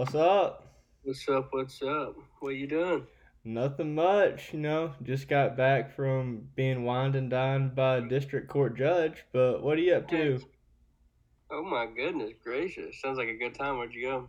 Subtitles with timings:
[0.00, 0.64] What's up?
[1.02, 1.48] What's up?
[1.50, 2.16] What's up?
[2.38, 3.06] What you doing?
[3.44, 4.94] Nothing much, you know.
[5.02, 9.26] Just got back from being wined and dined by a district court judge.
[9.30, 10.40] But what are you up to?
[11.50, 12.98] Oh my goodness gracious!
[12.98, 13.76] Sounds like a good time.
[13.76, 14.28] Where'd you go?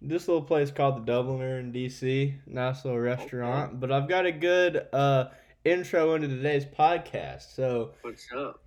[0.00, 2.36] This little place called the Dubliner in DC.
[2.46, 3.80] Nice little restaurant.
[3.80, 5.30] But I've got a good uh,
[5.64, 7.56] intro into today's podcast.
[7.56, 8.62] So, What's up?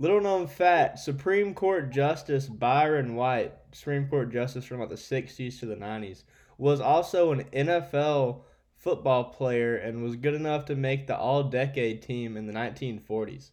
[0.00, 5.60] Little known fact: Supreme Court Justice Byron White, Supreme Court Justice from like the '60s
[5.60, 6.24] to the '90s,
[6.58, 8.40] was also an NFL
[8.74, 13.50] football player and was good enough to make the All-Decade team in the 1940s.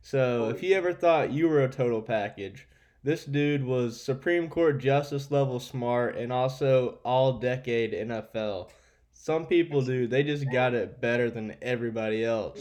[0.00, 2.66] So, if you ever thought you were a total package,
[3.02, 8.70] this dude was Supreme Court Justice level smart and also All-Decade NFL.
[9.12, 12.58] Some people do; they just got it better than everybody else.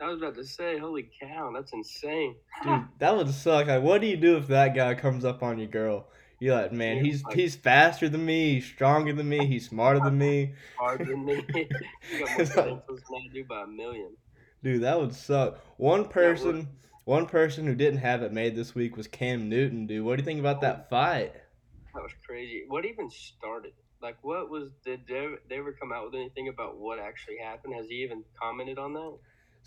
[0.00, 2.36] I was about to say, holy cow, that's insane.
[2.62, 3.66] Dude, that would suck.
[3.66, 6.08] Like, what do you do if that guy comes up on your girl?
[6.38, 10.18] You're like, man, he's he's faster than me, he's stronger than me, he's smarter than
[10.18, 10.52] me.
[10.78, 11.42] Harder than me.
[11.54, 14.16] you got more It's like- credentials than I by a million.
[14.62, 15.60] Dude, that would suck.
[15.78, 16.68] One person,
[17.04, 19.86] one person who didn't have it made this week was Cam Newton.
[19.86, 21.32] Dude, what do you think about that fight?
[21.94, 22.64] That was crazy.
[22.68, 23.72] What even started?
[24.02, 24.70] Like, what was?
[24.84, 27.74] Did they, they ever come out with anything about what actually happened?
[27.74, 29.18] Has he even commented on that?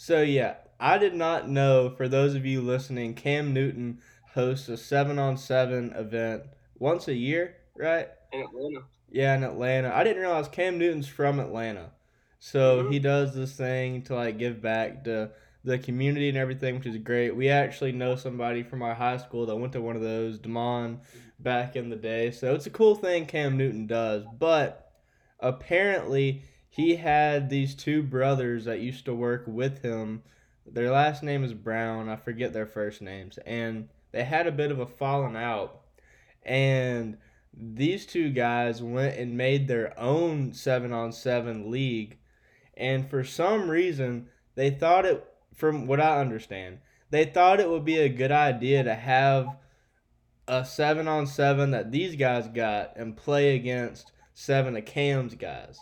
[0.02, 1.89] So yeah, I did not know.
[1.89, 4.00] For those of you listening, Cam Newton
[4.33, 6.44] hosts a seven-on-seven event
[6.78, 8.08] once a year, right?
[8.31, 8.86] In Atlanta.
[9.11, 9.94] Yeah, in Atlanta.
[9.94, 11.92] I didn't realize Cam Newton's from Atlanta.
[12.39, 12.94] So Mhm.
[12.94, 15.31] he does this thing to like give back to
[15.65, 17.36] the community and everything, which is great.
[17.36, 21.02] We actually know somebody from our high school that went to one of those, Damon,
[21.39, 22.32] back in the day.
[22.32, 24.23] So it's a cool thing Cam Newton does.
[24.39, 24.93] But
[25.42, 30.23] apparently he had these two brothers that used to work with him.
[30.65, 32.09] Their last name is Brown.
[32.09, 33.39] I forget their first names.
[33.45, 35.81] And they had a bit of a falling out.
[36.43, 37.17] And
[37.52, 42.19] these two guys went and made their own seven on seven league.
[42.77, 45.25] And for some reason, they thought it,
[45.55, 46.79] from what I understand,
[47.09, 49.58] they thought it would be a good idea to have
[50.47, 55.79] a seven on seven that these guys got and play against seven of Cam's guys.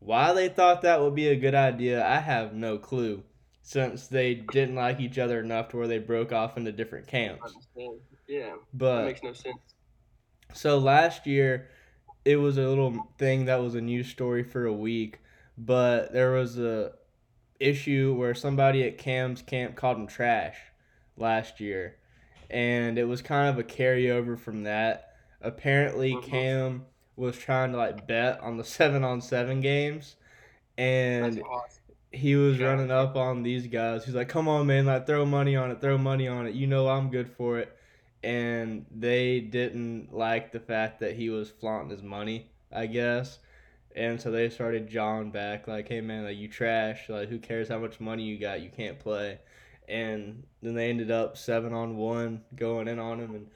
[0.00, 3.22] Why they thought that would be a good idea, I have no clue.
[3.62, 7.54] Since they didn't like each other enough to where they broke off into different camps.
[8.26, 9.74] Yeah, But makes no sense.
[10.54, 11.68] so last year,
[12.24, 15.20] it was a little thing that was a news story for a week,
[15.58, 16.92] but there was a
[17.60, 20.56] issue where somebody at Cam's camp called him trash
[21.16, 21.96] last year,
[22.48, 25.14] and it was kind of a carryover from that.
[25.42, 26.22] Apparently, Mhm.
[26.22, 26.86] Cam
[27.20, 30.16] was trying to like bet on the seven on seven games,
[30.78, 31.94] and awesome.
[32.12, 32.66] he was Yeah.
[32.66, 34.04] running up on these guys.
[34.04, 34.86] He's like, "Come on, man!
[34.86, 35.80] Like, throw money on it.
[35.80, 36.54] Throw money on it.
[36.54, 37.76] You know I'm good for it."
[38.22, 43.38] And they didn't like the fact that he was flaunting his money, I guess.
[43.96, 47.08] And so they started jawing back, like, "Hey, man, like you trash.
[47.08, 48.60] Like, who cares how much money you got?
[48.62, 49.38] You can't play."
[49.88, 53.34] And then they ended up seven on one, going in on him.
[53.34, 53.50] And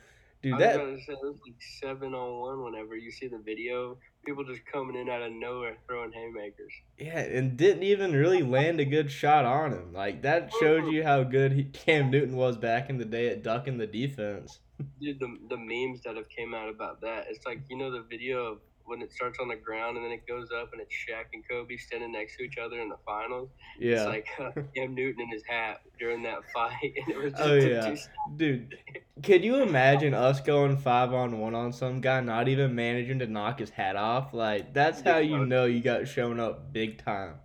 [0.44, 2.72] dude, that was say it was like seven on one.
[2.72, 6.72] Whenever you see the video, people just coming in out of nowhere throwing haymakers.
[6.98, 9.92] Yeah, and didn't even really land a good shot on him.
[9.92, 10.92] Like that shows mm-hmm.
[10.92, 14.60] you how good he, Cam Newton was back in the day at ducking the defense.
[15.00, 18.02] Dude, the the memes that have came out about that, it's like you know the
[18.02, 20.94] video of when it starts on the ground and then it goes up and it's
[20.94, 23.50] Shaq and Kobe standing next to each other in the finals.
[23.78, 27.32] Yeah, it's like uh, Cam Newton in his hat during that fight, and it was
[27.32, 27.96] just Oh, yeah.
[28.36, 28.78] Dude,
[29.22, 33.26] could you imagine us going five on one on some guy, not even managing to
[33.26, 34.34] knock his hat off?
[34.34, 37.36] Like that's how you know you got shown up big time.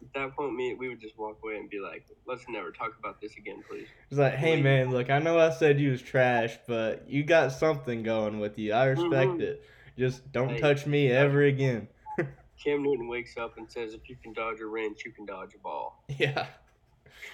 [0.00, 2.92] At that point, me we would just walk away and be like, "Let's never talk
[2.98, 6.00] about this again, please." It's like, hey man, look, I know I said you was
[6.02, 8.72] trash, but you got something going with you.
[8.72, 9.40] I respect Mhm.
[9.40, 9.64] it.
[9.98, 10.60] Just don't Hey.
[10.60, 11.88] touch me ever again.
[12.64, 15.54] Cam Newton wakes up and says, "If you can dodge a wrench, you can dodge
[15.54, 16.48] a ball." Yeah.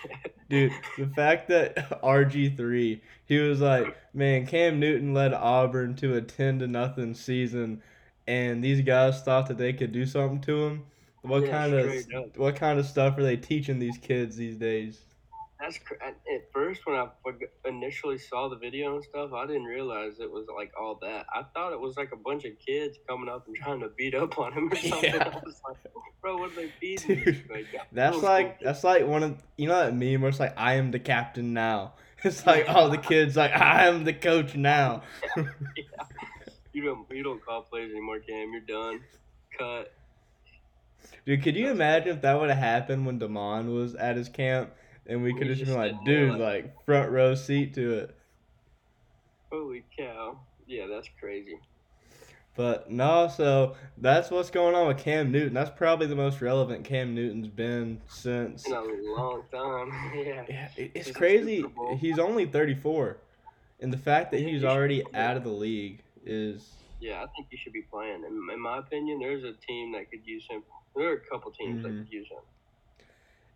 [0.48, 6.22] Dude, the fact that RG3, he was like, man, Cam Newton led Auburn to a
[6.22, 7.82] 10 to nothing season,
[8.26, 10.86] and these guys thought that they could do something to him.
[11.22, 12.36] What Yeah, kind of up.
[12.36, 15.13] what kind of stuff are they teaching these kids these days?
[15.60, 16.16] That's cr- at
[16.52, 17.08] first when I
[17.64, 21.26] initially saw the video and stuff, I didn't realize it was like all that.
[21.32, 24.14] I thought it was like a bunch of kids coming up and trying to beat
[24.14, 25.14] up on him or something.
[25.14, 25.30] Yeah.
[25.32, 25.76] I was like,
[26.20, 27.22] bro, what are they feeding?
[27.24, 30.54] Dude, Like, That's like that's like one of you know that meme where it's like
[30.56, 31.94] I am the captain now.
[32.24, 35.02] It's like all the kids like I am the coach now.
[35.34, 35.48] kids.
[36.72, 38.50] You don't you don't call plays anymore, Cam.
[38.50, 39.00] You're done.
[39.58, 39.92] Cut.
[41.26, 44.70] Dude, could you imagine if that would have happened when Damon was at his camp
[45.06, 48.16] and we could have just been like, dude, like- front row seat to it.
[49.52, 50.38] Holy cow.
[50.66, 51.58] Yeah, that's crazy.
[52.56, 55.54] But no, so that's what's going on with Cam Newton.
[55.54, 58.66] That's probably the most relevant Cam Newton's been since.
[58.66, 59.90] In a long time.
[60.14, 60.44] yeah.
[60.48, 61.64] Yeah, it- it's crazy.
[61.98, 63.18] He's only 34,
[63.80, 66.70] and the fact that he's he already out of the league is.
[67.00, 68.24] Yeah, I think he should be playing.
[68.24, 70.62] In, in my opinion, there's a team that could use him.
[70.96, 72.04] There are a couple teams that Mhm.
[72.04, 72.38] could use him.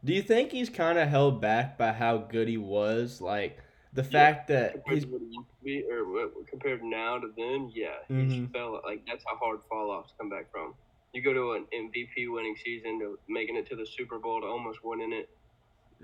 [0.05, 3.21] Do you think he's kind of held back by how good he was?
[3.21, 3.59] Like
[3.93, 7.33] the fact that Compared he's to what he used to be, or compared now to
[7.37, 8.31] then, yeah, Mhm.
[8.31, 10.75] he's fell like that's a hard fall off to come back from.
[11.13, 14.47] You go to an MVP winning season to making it to the Super Bowl to
[14.47, 15.29] almost winning it,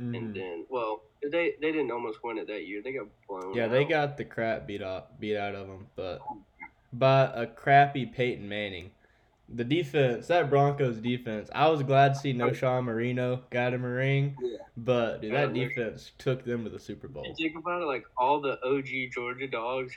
[0.01, 0.17] Mhm.
[0.17, 2.83] and then well, they they didn't almost win it that year.
[2.83, 3.55] They got blown.
[3.55, 6.21] yeah, they got the crap beat up beat out of them, but
[6.93, 8.91] by a crappy Peyton Manning.
[9.49, 12.53] The defense, that Broncos defense, I was glad to see No.
[12.53, 14.57] Sean Moreno got him a ring, Yeah.
[14.77, 17.25] but dude, that they're- defense took them to the Super Bowl.
[17.27, 19.97] You think about it, like all the OG Georgia dogs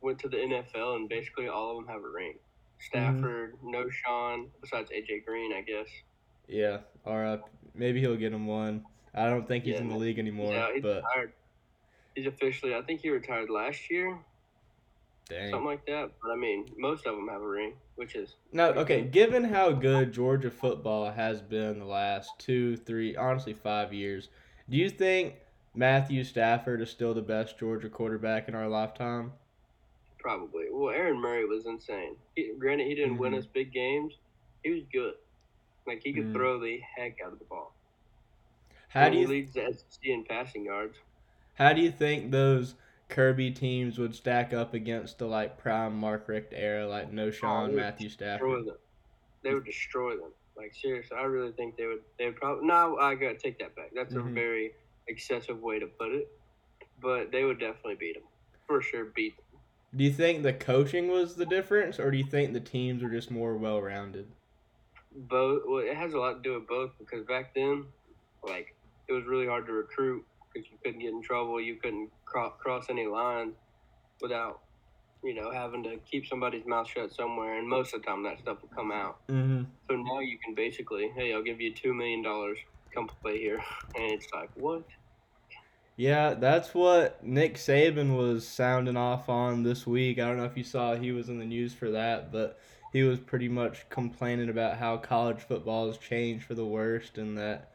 [0.00, 2.38] went to the NFL, and basically all of them have a ring.
[2.78, 5.88] Stafford, no Knowshon, besides AJ Green, I guess.
[6.48, 7.38] Yeah, or uh,
[7.74, 8.86] maybe he'll get him one.
[9.14, 11.32] I don't think he's Yeah, in the league anymore, yeah, he's but retired.
[12.14, 14.18] He's officially, I think he retired last year,
[15.30, 15.62] dang.
[15.62, 16.10] something like that.
[16.22, 19.02] But I mean, most of them have a ring, which is No, okay.
[19.02, 24.28] Given how good Georgia football has been the last two, three, honestly five years,
[24.68, 25.36] do you think
[25.74, 29.32] Matthew Stafford is still the best Georgia quarterback in our lifetime?
[30.20, 30.66] probably.
[30.70, 32.16] Well, Aaron Murray was insane.
[32.34, 33.42] He, granted, he didn't win Mhm.
[33.42, 34.14] us big games.
[34.62, 35.14] He was good.
[35.86, 36.32] Like he could Mhm.
[36.32, 37.76] throw the heck out of the ball.
[38.88, 40.98] How And do he you leads the SEC in passing yards?
[41.54, 42.74] how do you think those
[43.10, 47.74] Kirby teams would stack up against the like prime Mark Richt era, like Knowshon, they
[47.74, 48.66] would Matthew Stafford?
[48.66, 48.76] them.
[49.42, 50.32] They would destroy them.
[50.56, 52.00] Like seriously, I really think they would.
[52.18, 52.66] They would probably.
[52.66, 53.90] No, I gotta take that back.
[53.94, 54.30] That's Mhm.
[54.30, 54.72] a very
[55.08, 56.28] excessive way to put it.
[57.00, 58.24] But they would definitely beat them.
[58.66, 59.60] For sure, beat them.
[59.96, 63.08] Do you think the coaching was the difference, or do you think the teams were
[63.10, 64.30] just more well rounded?
[65.12, 67.84] both well it has a lot to do with both because back then
[68.44, 68.76] like
[69.08, 71.60] it was really hard to recruit because you couldn't get in trouble.
[71.60, 73.54] You couldn't cro- cross any lines
[74.20, 74.60] without
[75.22, 77.58] you know having to keep somebody's mouth shut somewhere.
[77.58, 79.26] And most of the time that stuff will come out.
[79.28, 79.64] Mm-hmm.
[79.88, 82.58] so now you can basically hey i'll give you two million dollars.
[82.94, 83.62] Come play here.
[83.94, 84.84] And it's like what?
[85.96, 90.18] Yeah, that's what Nick Saban was sounding off on this week.
[90.18, 92.58] I don't know if you saw he was in the news for that, but
[92.92, 97.36] he was pretty much complaining about how college football has changed for the worst and
[97.36, 97.70] that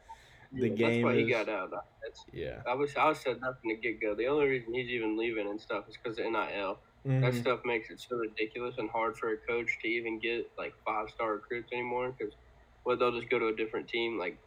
[0.52, 1.70] the Yeah, game that's why is he got out
[2.02, 2.62] that's yeah.
[2.66, 4.14] I was I said nothing to get go.
[4.16, 6.80] The only reason he's even leaving and stuff is because of NIL.
[7.22, 7.40] That Mhm.
[7.42, 11.08] stuff makes it so ridiculous and hard for a coach to even get like five
[11.10, 12.34] star recruits anymore because
[12.84, 14.18] well they'll just go to a different team.
[14.18, 14.38] Like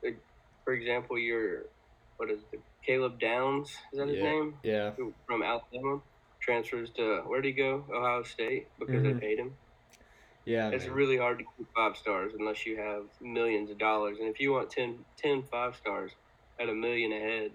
[0.65, 1.65] for example, your
[2.17, 4.23] what is it, Caleb Downs is that his Yeah.
[4.23, 4.91] name Yeah.
[5.27, 6.01] From Alabama
[6.41, 9.13] transfers to where would he go Ohio State because Mhm.
[9.15, 9.57] they paid him.
[10.49, 10.69] Yeah.
[10.69, 10.95] It's man.
[10.95, 14.17] really hard to keep five stars unless you have millions of dollars.
[14.19, 16.11] And if you want 10, 10 five stars
[16.59, 17.51] at a million ahead,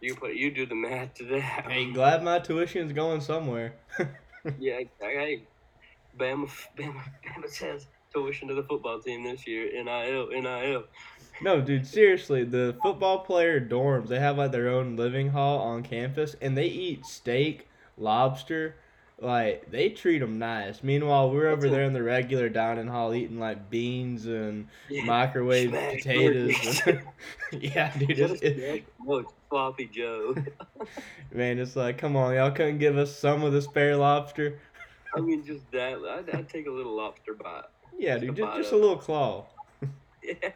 [0.00, 1.66] you put you do the math to that.
[1.70, 3.74] Hey, glad my tuition's going somewhere.
[4.60, 5.42] Yeah, hey,
[6.16, 9.72] Bama, Bama, Bama says tuition to the football team this year.
[9.82, 10.84] NIL, NIL.
[11.42, 15.82] No, dude, seriously, the football player dorms, they have like their own living hall on
[15.82, 17.68] campus and they eat steak,
[17.98, 18.76] lobster,
[19.20, 20.82] like they treat them nice.
[20.82, 25.04] Meanwhile, we're over That's there in the regular dining hall eating like beans and Yeah.
[25.04, 26.82] microwave potatoes.
[27.52, 30.34] yeah, dude, it's, Just it, it's sloppy Joe.
[31.32, 34.58] man, it's like, come on, y'all couldn't give us some of the spare lobster.
[35.16, 35.94] I mean, just that.
[35.94, 37.64] I'd, I'd take a little lobster bite.
[37.98, 39.46] Yeah, Just dude, just, just a little claw.
[40.22, 40.50] Yeah.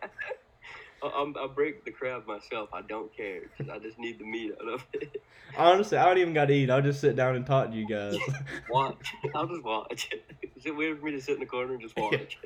[1.02, 2.68] I, I'm, I break the crab myself.
[2.72, 3.42] I don't care.
[3.56, 5.22] 'cause I just need the meat out of it.
[5.56, 6.70] Honestly, I don't even got to eat.
[6.70, 8.16] I'll just sit down and talk to you guys.
[8.70, 9.14] Watch.
[9.34, 10.10] I'll just watch.
[10.56, 12.38] Is it weird for me to sit in the corner and just watch?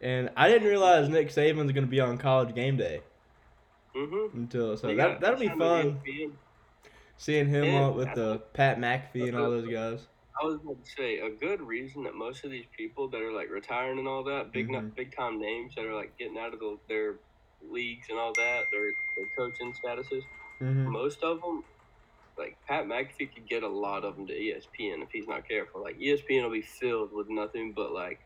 [0.00, 3.00] and I didn't realize Nick Saban's going to be on college game day
[3.94, 4.36] mm-hmm.
[4.36, 6.00] until so They that that'll be fun.
[7.16, 10.06] Seeing him Yeah, with the Pat McAfee and all those guys.
[10.40, 13.32] I was going to say a good reason that most of these people that are
[13.32, 14.94] like retiring and all that big Mhm.
[14.94, 17.16] big time names that are like getting out of the, their
[17.62, 20.22] leagues and all that their, their coaching statuses
[20.60, 21.62] hmm most of them
[22.38, 25.82] like Pat McAfee could get a lot of them to ESPN if he's not careful
[25.82, 28.20] like ESPN will be filled with nothing but like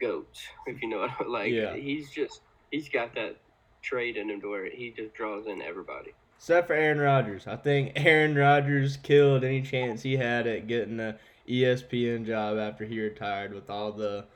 [0.00, 1.76] goats if you know what I- like Yeah.
[1.76, 2.40] he's just
[2.70, 3.36] he's got that
[3.82, 7.46] trade in him to where he just draws in everybody Except for Aaron Rodgers.
[7.46, 11.16] I think Aaron Rodgers killed any chance he had at getting a
[11.48, 14.26] ESPN job after he retired with all the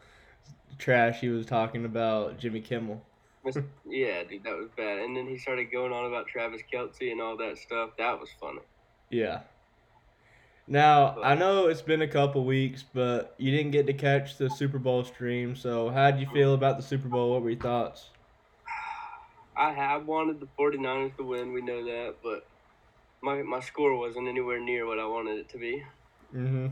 [0.79, 3.05] trash he was talking about Jimmy Kimmel.
[3.87, 7.21] yeah dude that was bad and then he started going on about Travis Kelce and
[7.21, 8.61] all that stuff that was funny
[9.11, 9.41] Yeah.
[10.67, 14.37] Now But- I know it's been a couple weeks, but you didn't get to catch
[14.37, 15.57] the Super Bowl stream.
[15.57, 17.33] So how did you feel about the Super Bowl?
[17.33, 18.11] What were your thoughts?
[19.57, 21.53] I have wanted the 49ers to win.
[21.55, 22.47] We know that, but
[23.23, 25.83] my my score wasn't anywhere near what I wanted it to be.
[26.35, 26.67] Mm-hmm.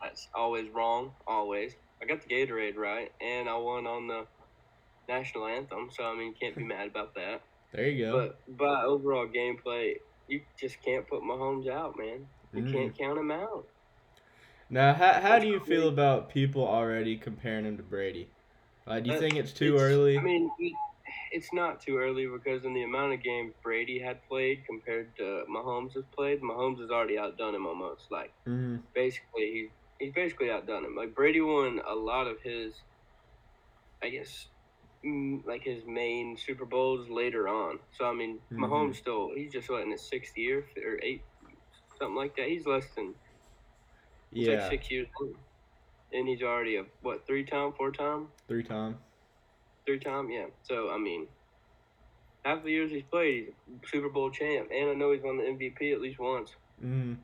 [0.00, 1.12] That's always wrong.
[1.26, 1.74] Always.
[2.00, 4.24] I got the Gatorade right, and I won on the
[5.16, 5.88] national anthem.
[5.90, 7.40] So I mean, can't be mad about that.
[7.72, 8.12] There you go.
[8.18, 9.94] But by overall gameplay,
[10.28, 12.26] you just can't put Mahomes out, man.
[12.54, 12.72] You Mhm.
[12.72, 13.64] can't count him out.
[14.68, 18.30] Now, how, how do you feel about people already comparing him to Brady?
[18.86, 20.16] Uh, do you think it's too It's- early?
[20.18, 20.72] I mean, it,
[21.32, 25.44] it's not too early because in the amount of games Brady had played compared to
[25.48, 28.06] Mahomes has played, Mahomes has already outdone him almost.
[28.10, 30.96] Like hmm basically, he's he's basically outdone him.
[30.96, 32.74] Like Brady won a lot of his,
[34.02, 34.51] I guess, mm,
[35.04, 37.80] like his main Super Bowls later on.
[37.92, 38.62] So I mean, Mhm.
[38.62, 41.22] Mahomes still he's just what in his sixth year or eight,
[41.98, 42.48] something like that.
[42.48, 43.14] He's less than
[44.34, 45.36] he's Yeah, like six years old,
[46.12, 48.28] and he's already a what three time, four time.
[48.48, 48.98] three time.
[49.86, 50.46] Three time, yeah.
[50.62, 51.28] So I mean,
[52.44, 55.38] half the years he's played, he's a Super Bowl champ, and I know he's won
[55.38, 56.54] the MVP at least once.
[56.80, 57.14] hmm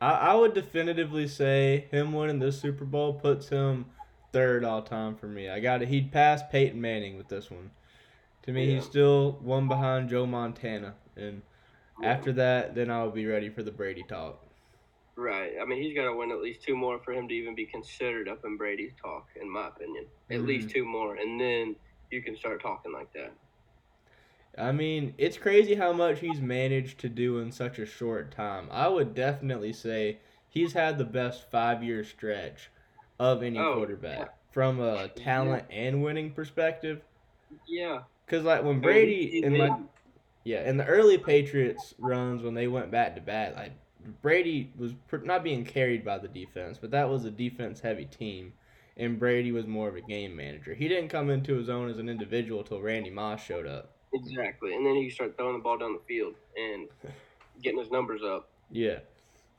[0.00, 3.86] I, I would definitively say him winning this Super Bowl puts him
[4.32, 5.48] third all time for me.
[5.48, 5.88] I got it.
[5.88, 7.70] He'd pass Peyton Manning with this one.
[8.42, 11.42] To me, he's still one behind Joe Montana, and
[12.02, 14.42] after that, then I'll be ready for the Brady talk.
[15.16, 15.54] Right.
[15.60, 17.66] I mean, he's got to win at least two more for him to even be
[17.66, 20.06] considered up in Brady's talk, in my opinion.
[20.30, 20.44] At Mhm.
[20.44, 21.76] least two more, and then
[22.10, 23.34] you can start talking like that.
[24.58, 28.68] I mean, it's crazy how much he's managed to do in such a short time.
[28.70, 32.70] I would definitely say he's had the best five year stretch
[33.18, 34.24] of any Oh, quarterback yeah.
[34.52, 37.02] from a talent and winning perspective.
[37.66, 38.00] Yeah.
[38.24, 39.72] Because like when Brady in like
[40.44, 43.72] yeah in the early Patriots runs when they went back to back, like
[44.22, 48.04] Brady was pr- not being carried by the defense, but that was a defense heavy
[48.04, 48.52] team,
[48.96, 50.74] and Brady was more of a game manager.
[50.74, 53.92] He didn't come into his own as an individual until Randy Moss showed up.
[54.12, 54.74] Exactly.
[54.74, 56.88] And then he started throwing the ball down the field and
[57.62, 58.48] getting his numbers up.
[58.70, 58.98] Yeah.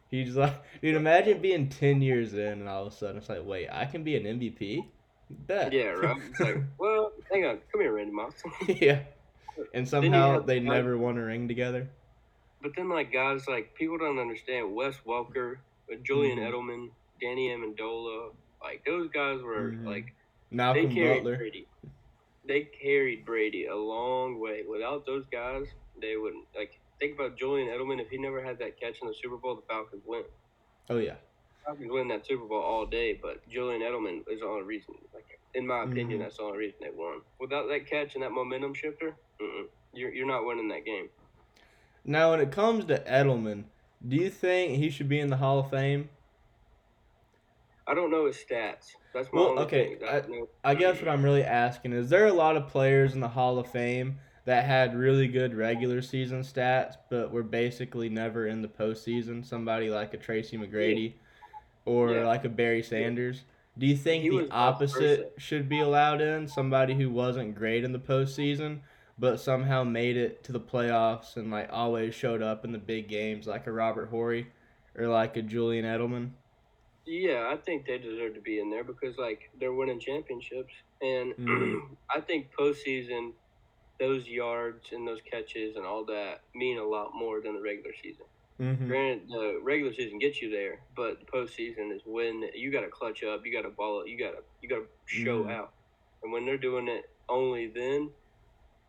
[0.10, 3.46] He's like, dude, imagine being 10 years in and all of a sudden it's like,
[3.46, 4.86] wait, I can be an MVP?
[5.30, 5.74] Bet.
[5.74, 6.16] Yeah, right.
[6.30, 8.34] It's like, well, hang on, come here, Randy Moss.
[8.68, 9.00] yeah.
[9.74, 11.90] And somehow have- they like- never won a ring together.
[12.62, 15.58] But then, like guys, like people don't understand Wes Welker,
[15.92, 16.50] uh, Julian Mhm.
[16.52, 16.90] Edelman,
[17.22, 18.32] Danny Amendola.
[18.62, 19.86] Like those guys were Mhm.
[19.86, 20.14] like
[20.50, 21.38] Malcolm they carried Butler.
[21.38, 21.68] Brady.
[22.48, 24.64] They carried Brady a long way.
[24.68, 25.68] Without those guys,
[26.02, 26.46] they wouldn't.
[26.56, 28.00] Like think about Julian Edelman.
[28.02, 30.24] If he never had that catch in the Super Bowl, the Falcons win.
[30.90, 31.16] Oh, yeah.
[31.66, 33.14] Falcons win that Super Bowl all day.
[33.22, 34.96] But Julian Edelman is the only reason.
[35.14, 36.24] Like in my opinion, Mhm.
[36.24, 37.22] that's the only reason they won.
[37.40, 39.16] Without that catch and that momentum shifter,
[39.94, 41.10] you're you're not winning that game.
[42.06, 43.66] Now, when it comes to Edelman,
[44.08, 46.10] do you think he should be in the Hall of Fame?
[47.88, 48.92] I don't know his stats.
[49.14, 49.98] That's my Well, only okay.
[50.06, 50.22] I,
[50.72, 53.58] I guess what I'm really asking is there a lot of players in the Hall
[53.60, 58.68] of Fame that had really good regular season stats, but were basically never in the
[58.70, 59.46] postseason?
[59.46, 61.16] Somebody like a Tracy McGrady
[61.84, 62.26] or Yeah.
[62.26, 63.44] like a Barry Sanders.
[63.78, 66.48] Do you think He the opposite should be allowed in?
[66.48, 68.80] Somebody who wasn't great in the postseason,
[69.20, 73.10] but somehow made it to the playoffs and like always showed up in the big
[73.10, 74.48] games, like a Robert Horry
[74.96, 76.30] or like a Julian Edelman.
[77.06, 81.34] Yeah, I think they deserve to be in there because like they're winning championships, and
[81.36, 81.98] Mhm.
[82.10, 83.34] I think postseason,
[84.00, 87.92] those yards and those catches and all that mean a lot more than the regular
[88.02, 88.26] season.
[88.60, 88.88] Mm-hmm.
[88.88, 92.88] Granted, the regular season gets you there, but the postseason is when you got to
[92.90, 95.52] clutch up, you got to ball it, you got to you got to show Mhm.
[95.52, 95.74] out,
[96.24, 98.10] and when they're doing it only then,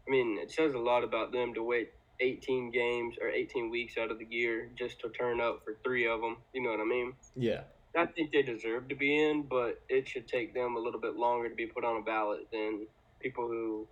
[0.06, 3.98] I mean, it says a lot about them to wait 18 games or 18 weeks
[3.98, 6.38] out of the year just to turn up for three of them.
[6.54, 7.12] You know what I mean?
[7.36, 7.64] Yeah.
[7.96, 11.16] I think they deserve to be in, but it should take them a little bit
[11.16, 12.86] longer to be put on a ballot than
[13.20, 13.86] people who,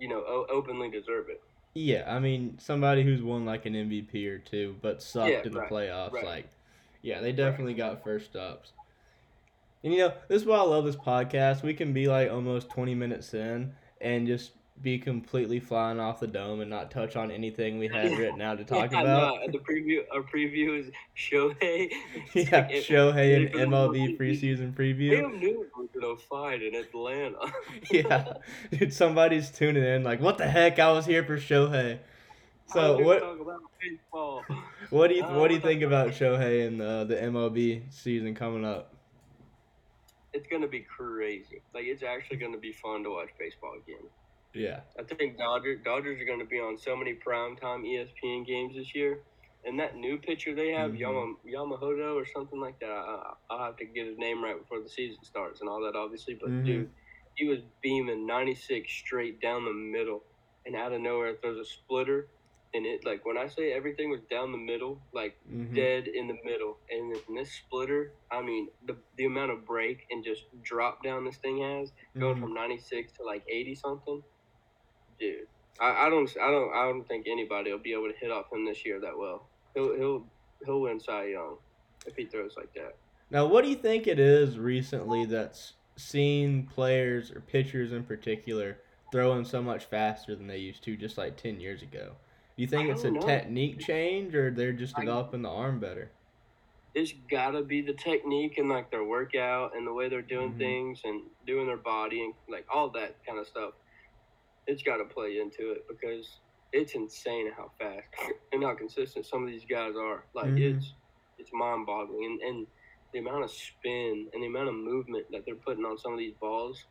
[0.00, 1.40] you know, o- openly deserve it.
[1.74, 5.52] Yeah, I mean somebody who's won like an MVP or two, but sucked Yeah, in
[5.52, 6.12] the right, playoffs.
[6.12, 6.24] right.
[6.24, 6.48] Like,
[7.02, 8.72] yeah, they definitely got first ups.
[9.84, 11.62] And you know, this is why I love this podcast.
[11.62, 14.52] We can be like almost twenty minutes in and just
[14.82, 18.58] be completely flying off the dome and not touch on anything we had written out
[18.58, 19.40] to talk yeah, about.
[19.46, 21.90] No, the preview, our preview is Shohei.
[22.34, 25.20] Yeah, like, Shohei and MLB preseason preview.
[25.20, 27.52] Cam Newton was gonna fight in Atlanta.
[27.90, 28.34] Yeah,
[28.70, 30.78] dude, somebody's tuning in like, what the heck?
[30.78, 31.98] I was here for Shohei.
[32.66, 33.20] So what?
[33.20, 34.44] Talk about baseball.
[34.90, 36.10] What do you Uh, what do you think about?
[36.10, 38.94] Shohei and uh, the MLB season coming up?
[40.32, 41.62] It's gonna be crazy.
[41.74, 44.08] Like it's actually gonna be fun to watch baseball again.
[44.54, 44.80] Yeah.
[44.98, 48.94] I think Dodgers Dodgers are going to be on so many primetime ESPN games this
[48.94, 49.22] year.
[49.64, 50.98] And that new pitcher they have, Mhm.
[51.00, 52.90] Yama, Yamamoto or something like that.
[52.90, 55.96] I, I'll have to get his name right before the season starts and all that,
[55.96, 56.34] obviously.
[56.40, 56.64] But Mhm.
[56.64, 56.90] dude,
[57.34, 60.24] he was beaming 96 straight down the middle,
[60.64, 62.30] and out of nowhere throws a splitter,
[62.72, 65.74] and it like when I say everything was down the middle, like Mhm.
[65.74, 70.06] dead in the middle, and in this splitter, I mean the the amount of break
[70.10, 72.40] and just drop down this thing has going Mhm.
[72.40, 74.22] from 96 to like 80 something,
[75.20, 75.46] dude.
[75.80, 78.52] I, I don't I don't I don't think anybody will be able to hit off
[78.52, 79.46] him this year that well.
[79.74, 80.26] He'll he'll
[80.64, 81.56] he'll win Cy Young
[82.06, 82.96] if he throws like that.
[83.30, 88.78] Now, what do you think it is recently that's seen players or pitchers in particular
[89.12, 92.12] throwing so much faster than they used to just like 10 years ago?
[92.56, 93.20] Do you think it's a know.
[93.20, 96.10] technique change or they're just developing the arm better?
[96.92, 100.58] It's gotta be the technique and like their workout and the way they're doing Mhm.
[100.58, 103.74] things and doing their body and like all that kind of stuff.
[104.70, 106.38] It's got to play into it because
[106.72, 108.06] it's insane how fast
[108.52, 110.24] and how consistent some of these guys are.
[110.34, 110.76] Like Mhm.
[110.76, 110.94] it's
[111.38, 112.66] it's mind boggling and, and
[113.12, 116.18] the amount of spin and the amount of movement that they're putting on some of
[116.18, 116.84] these balls.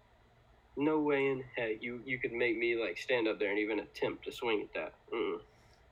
[0.76, 3.80] No way in heck you you could make me like stand up there and even
[3.80, 4.94] attempt to swing at that.
[5.14, 5.40] Mm-mm.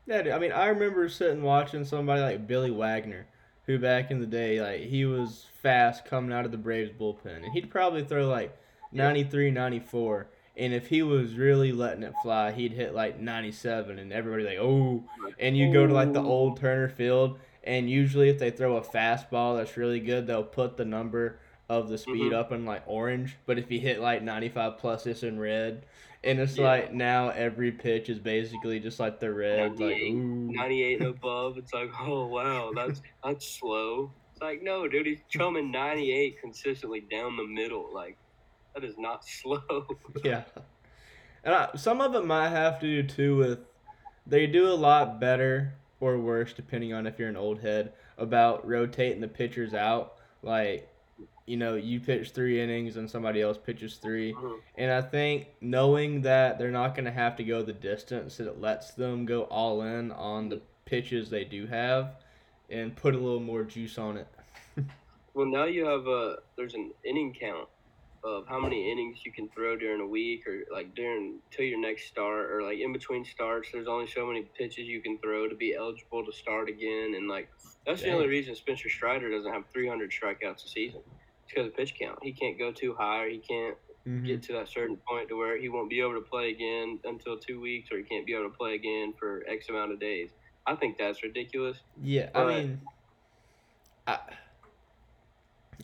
[0.08, 3.28] Yeah, dude, I mean, I remember sitting watching somebody like Billy Wagner,
[3.66, 7.44] who back in the day, like, he was fast coming out of the Braves bullpen,
[7.44, 8.58] and he'd probably throw like
[8.94, 10.30] 93, 94.
[10.58, 14.58] And if he was really letting it fly, he'd hit like 97, and everybody like,
[14.58, 15.04] oh.
[15.40, 18.82] And you go to like the old Turner Field, and usually if they throw a
[18.82, 22.34] fastball that's really good, they'll put the number of the speed Mhm.
[22.34, 23.36] up in like orange.
[23.46, 25.86] But if you hit like 95 plus, it's in red.
[26.24, 26.66] And it's Yeah.
[26.66, 30.52] like now every pitch is basically just like the red, like 98, ooh.
[30.54, 31.58] 98 and above.
[31.60, 34.12] It's like, oh wow, that's that's slow.
[34.34, 37.90] It's like, no, dude, he's chumming 98 consistently down the middle.
[37.94, 38.18] Like,
[38.80, 39.62] that is not slow.
[40.24, 40.44] Yeah,
[41.44, 43.60] and I, some of it might have to do too with
[44.26, 48.68] they do a lot better or worse depending on if you're an old head about
[48.68, 50.16] rotating the pitchers out.
[50.44, 50.88] Like,
[51.46, 54.60] you know, you pitch three innings and somebody else pitches three, Mhm.
[54.78, 58.62] and I think knowing that they're not going to have to go the distance, it
[58.62, 62.16] lets them go all in on the pitches they do have,
[62.70, 64.28] and put a little more juice on it.
[65.34, 67.68] Well, now you have a there's an inning count
[68.28, 71.80] of how many innings you can throw during a week or like during till your
[71.80, 73.70] next start or like in between starts.
[73.72, 77.28] There's only so many pitches you can throw to be eligible to start again, and
[77.30, 77.50] like
[77.86, 81.02] that's the only reason Spencer Strider doesn't have 300 strikeouts a season.
[81.08, 82.20] It's because of pitch count.
[82.22, 83.24] He can't go too high.
[83.24, 84.26] Or he can't Mhm.
[84.26, 87.38] get to that certain point to where he won't be able to play again until
[87.40, 90.30] two weeks, or he can't be able to play again for X amount of days.
[90.66, 91.78] I think that's ridiculous.
[92.02, 92.82] Yeah, I mean,
[94.06, 94.20] I,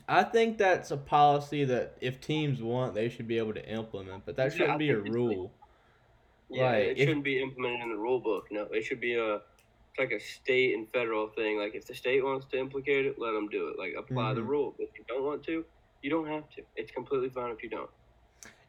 [0.07, 4.25] I think that's a policy that if teams want, they should be able to implement,
[4.25, 5.51] but that Yeah, shouldn't I be a it's like- rule.
[6.49, 8.47] Yeah, Like, it if- shouldn't be implemented in the rule book.
[8.51, 9.41] No, it should be a
[9.99, 11.57] like a state and federal thing.
[11.59, 13.77] Like if the state wants to implicate it, let them do it.
[13.77, 14.47] Like apply the Mhm.
[14.47, 14.75] rule.
[14.79, 15.63] If you don't want to,
[16.01, 16.63] you don't have to.
[16.75, 17.89] It's completely fine if you don't.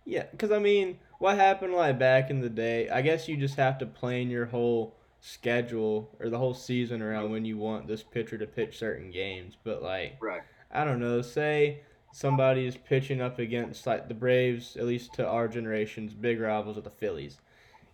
[0.05, 2.91] Yeah, because I mean, what happened like back in the day?
[2.91, 7.31] I guess you just have to plan your whole schedule or the whole season around
[7.31, 9.57] when you want this pitcher to pitch certain games.
[9.65, 10.43] But like, Right.
[10.75, 11.81] I don't know, say
[12.13, 16.77] somebody is pitching up against like the Braves, at least to our generation's big rivals
[16.77, 17.39] of the Phillies.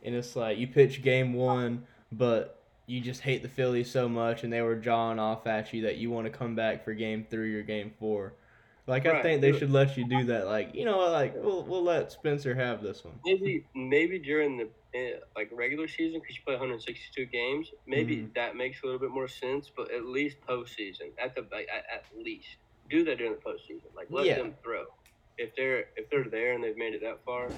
[0.02, 4.42] And it's like you pitch game one, but you just hate the Phillies so much
[4.42, 7.26] and they were jawing off at you that you want to come back for game
[7.30, 8.34] three or game four.
[8.86, 10.46] Like I think they should let you do that.
[10.46, 13.14] Like, you know like we'll we'll let Spencer have this one.
[13.24, 18.34] Maybe maybe during the uh, like regular season because you play 162 games, maybe Mhm.
[18.34, 19.70] that makes a little bit more sense.
[19.74, 22.56] But at least postseason, at the at, at least
[22.90, 23.94] do that during the postseason.
[23.96, 24.36] Like let Yeah.
[24.36, 24.84] them throw.
[25.38, 27.48] If they're if they're there and they've made it that far,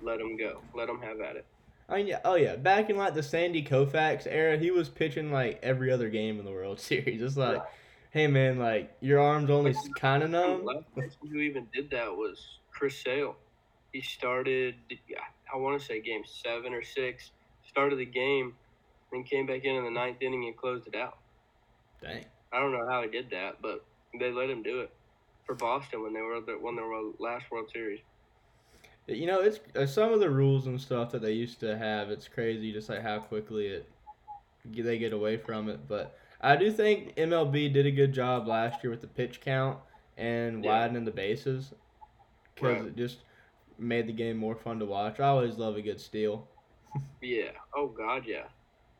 [0.00, 0.62] let them go.
[0.74, 1.46] Let them have at it.
[1.88, 5.30] I mean, yeah, oh yeah, back in like the Sandy Koufax era, he was pitching
[5.30, 7.22] like every other game in the World Series.
[7.22, 7.68] It's like, Right.
[8.10, 10.64] hey man, like your arm's only kind of numb.
[10.64, 12.40] last person who even did that was
[12.72, 13.36] Chris Sale.
[13.92, 14.74] He started,
[15.08, 15.20] yeah,
[15.52, 17.30] I want to say game seven or six,
[17.68, 18.54] started the game,
[19.12, 21.16] then came back in in the ninth inning and closed it out.
[22.02, 22.24] Dang.
[22.52, 23.84] I don't know how he did that, but
[24.18, 24.90] they let him do it
[25.44, 26.86] for Boston when they were the, won their
[27.18, 28.00] last World Series.
[29.06, 32.10] You know, it's uh, some of the rules and stuff that they used to have.
[32.10, 33.90] It's crazy, just like how quickly it
[34.64, 35.88] they get away from it.
[35.88, 39.80] But I do think MLB did a good job last year with the pitch count
[40.16, 40.64] and Yeah.
[40.64, 41.74] widening the bases
[42.54, 42.84] because Right.
[42.84, 43.24] it just
[43.78, 45.20] made the game more fun to watch.
[45.20, 46.48] I always love a good steal.
[47.20, 47.52] Yeah.
[47.76, 48.48] Oh God, yeah.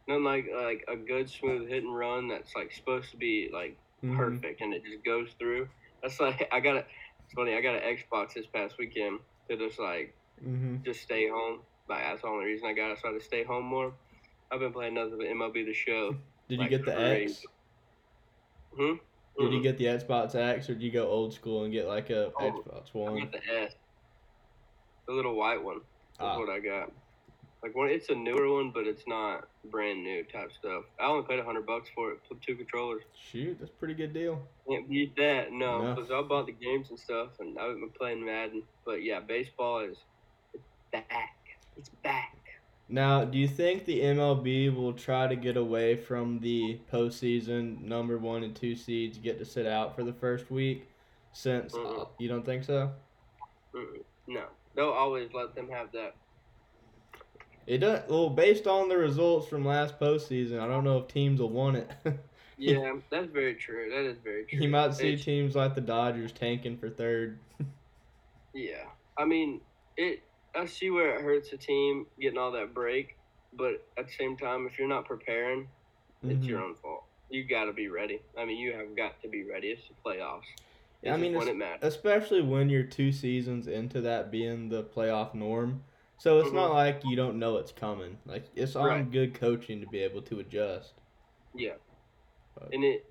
[0.08, 3.78] Nothing like like a good smooth hit and run that's like supposed to be like
[4.02, 4.16] Mhm.
[4.16, 5.68] perfect and it just goes through.
[6.02, 6.86] That's like I got a.
[7.24, 7.54] It's funny.
[7.56, 10.84] I got an Xbox this past weekend to just like Mhm.
[10.84, 11.62] just stay home.
[11.88, 13.94] Like that's the only reason I got it, so I had to stay home more.
[14.50, 16.16] I've been playing nothing but MLB the Show,
[16.48, 17.00] Did Like you get the X?
[17.00, 17.46] crazy.
[18.76, 18.94] Hmm.
[19.38, 22.10] Did you get the Xbox X or did you go old school and get like
[22.10, 23.18] a Oh, Xbox I One?
[23.20, 23.74] got the S,
[25.06, 25.80] the little white one.
[26.18, 26.38] That's Ah.
[26.38, 26.92] what I got.
[27.66, 30.84] Like one, it's a newer one, but it's not brand new type stuff.
[31.00, 32.20] I only paid a hundred bucks for it.
[32.40, 33.02] Two controllers.
[33.32, 34.40] Shoot, that's a pretty good deal.
[34.70, 35.50] Can't beat that.
[35.50, 38.62] No, because I bought the games and stuff, and I've been playing Madden.
[38.84, 39.96] But yeah, baseball is
[40.54, 41.34] it's back.
[41.76, 42.38] It's back.
[42.88, 48.16] Now, do you think the MLB will try to get away from the postseason number
[48.16, 50.88] one and two seeds get to sit out for the first week?
[51.32, 52.92] Since uh, you don't think so.
[54.28, 54.44] No,
[54.76, 56.14] they'll always let them have that.
[57.66, 58.02] It does.
[58.08, 61.76] Well, based on the results from last postseason, I don't know if teams will want
[61.76, 61.90] it.
[62.58, 63.90] Yeah, that's very true.
[63.90, 64.58] That is very true.
[64.60, 67.38] you might see It's- teams like the Dodgers tanking for third.
[68.54, 68.84] Yeah,
[69.18, 69.60] I mean,
[69.98, 70.22] it.
[70.54, 73.18] I see where it hurts a team getting all that break,
[73.52, 75.68] but at the same time, if you're not preparing,
[76.22, 76.48] it's Mhm.
[76.48, 77.04] your own fault.
[77.28, 78.22] You got to be ready.
[78.38, 79.68] I mean, you have got to be ready.
[79.72, 80.44] It's the playoffs.
[81.06, 85.84] I mean, when especially when you're two seasons into that being the playoff norm.
[86.18, 86.74] So it's not Mhm.
[86.74, 88.18] like you don't know it's coming.
[88.24, 89.10] Like it's on Right.
[89.10, 90.94] good coaching to be able to adjust.
[91.54, 91.76] Yeah,
[92.54, 93.04] But- and it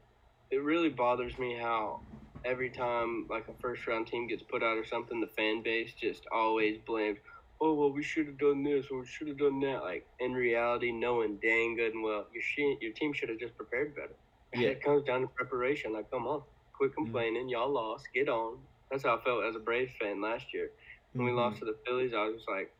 [0.51, 2.01] it really bothers me how
[2.45, 5.93] every time like a first round team gets put out or something, the fan base
[5.95, 7.19] just always blames.
[7.61, 9.81] Oh well, we should have done this or we should have done that.
[9.83, 13.55] Like in reality, knowing dang good and well, your sh- your team should have just
[13.57, 14.15] prepared better.
[14.53, 14.69] And Yeah.
[14.69, 15.93] it comes down to preparation.
[15.93, 17.05] Like, come on, quit Mm-hmm.
[17.05, 17.49] complaining.
[17.49, 18.07] Y'all lost.
[18.13, 18.67] Get on.
[18.91, 20.71] That's how I felt as a Braves fan last year.
[21.13, 21.37] When we Mhm.
[21.37, 22.74] lost to the Phillies, I was just like,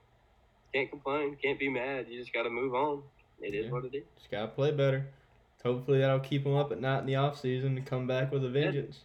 [0.73, 2.08] can't complain, can't be mad.
[2.10, 3.04] You just got to move on.
[3.41, 3.71] It is Yeah.
[3.71, 4.04] what it is.
[4.17, 5.08] Just gotta play better.
[5.63, 8.45] Hopefully that'll keep them up at night in the off season to come back with
[8.45, 9.01] a vengeance.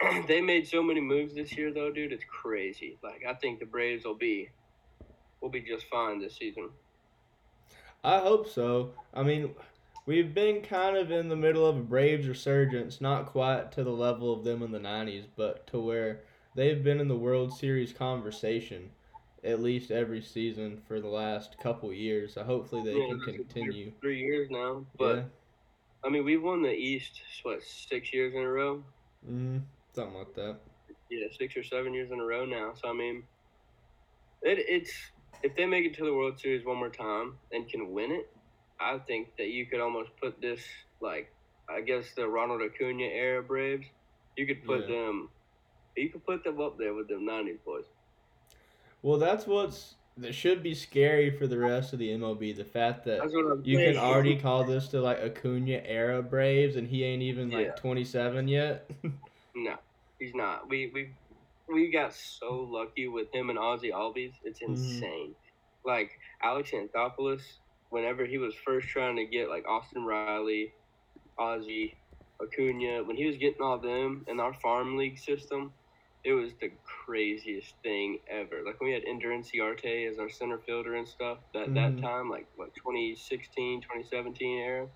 [0.28, 2.12] they made so many moves this year, though, dude.
[2.12, 2.98] It's crazy.
[3.02, 4.48] Like, I think the Braves will be
[5.40, 6.70] will be just fine this season.
[8.02, 8.92] I hope so.
[9.12, 9.54] I mean,
[10.06, 13.90] we've been kind of in the middle of a Braves resurgence, not quite to the
[13.90, 16.20] level of them in the '90s, but to where
[16.54, 18.90] they've been in the World Series conversation
[19.44, 22.34] at least every season for the last couple years.
[22.34, 23.92] So hopefully they Yeah, can continue.
[24.00, 25.22] Three years now, but yeah,
[26.04, 28.84] I mean, we've won the East what six years in a row.
[29.26, 29.62] mm,
[29.94, 30.60] something like that.
[31.10, 32.74] yeah, six or seven years in a row now.
[32.74, 33.24] So I mean,
[34.42, 34.92] it, it's
[35.42, 38.26] if they make it to the World Series one more time and can win it,
[38.80, 40.64] I think that you could almost put this
[41.00, 41.34] like
[41.68, 43.86] I guess the Ronald Acuna era Braves.
[44.36, 44.86] You could put Yeah.
[44.86, 45.30] them,
[45.96, 47.84] you could put them up there with them '90s boys.
[49.02, 52.52] Well, that's what's that should be scary for the rest of the MLB.
[52.52, 53.32] The fact that
[53.62, 57.74] you can already call this to like Acuna era Braves, and he ain't even like
[57.74, 57.76] Yeah.
[57.76, 58.90] 27 yet.
[59.54, 59.76] No,
[60.18, 60.68] he's not.
[60.68, 61.16] We we
[61.68, 64.34] we got so lucky with him and Ozzie Albies.
[64.42, 65.10] It's Mhm.
[65.10, 65.34] insane.
[65.84, 66.10] Like
[66.42, 67.42] Alex Anthopoulos,
[67.88, 70.74] whenever he was first trying to get like Austin Riley,
[71.40, 71.94] Ozzy,
[72.42, 75.74] Acuna, when he was getting all them in our farm league system,
[76.24, 76.70] it was the
[77.06, 78.62] craziest thing ever.
[78.64, 81.38] Like when we had Ender Inciarte as our center fielder and stuff.
[81.54, 82.00] That that Mhm.
[82.00, 84.88] time, like what 2016, 2017 era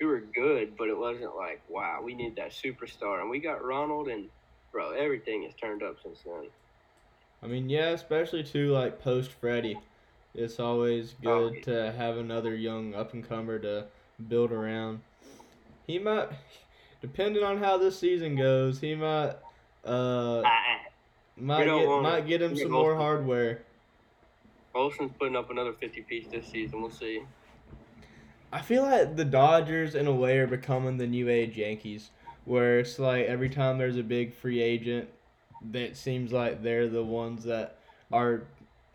[0.00, 3.20] we were good, but it wasn't like, wow, we need that superstar.
[3.20, 4.30] And we got Ronald, and
[4.72, 6.50] bro, everything has turned up since then.
[7.42, 9.84] I mean, yeah, especially too like post Freddie.
[10.34, 11.64] It's always Oh, good yeah.
[11.64, 13.88] to have another young up and comer to
[14.28, 15.02] build around.
[15.86, 16.28] He might,
[17.00, 19.36] depending on how this season goes, he might
[19.84, 20.42] uh
[21.36, 23.64] might get might get him some more hardware.
[24.74, 26.80] Olson's putting up another 50 piece this season.
[26.80, 27.22] We'll see.
[28.52, 32.10] I feel like the Dodgers, in a way, are becoming the new age Yankees,
[32.44, 35.08] where it's like every time there's a big free agent,
[35.72, 37.78] that seems like they're the ones that
[38.12, 38.42] are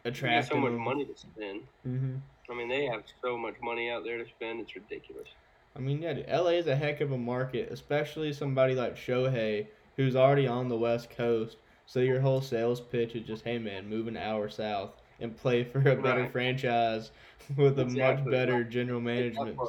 [0.04, 0.80] got so much them.
[0.80, 1.62] money to spend.
[1.84, 2.15] hmm
[2.50, 4.60] I mean, they have so much money out there to spend.
[4.60, 5.28] It's ridiculous.
[5.76, 9.67] I mean, yeah, dude, LA is a heck of a market, especially somebody like Shohei,
[9.95, 11.58] who's already on the West Coast.
[11.86, 15.63] So your whole sales pitch is just, hey man, move an hour south and play
[15.63, 16.31] for a better Right.
[16.31, 17.12] franchise
[17.55, 19.60] with a much better general management.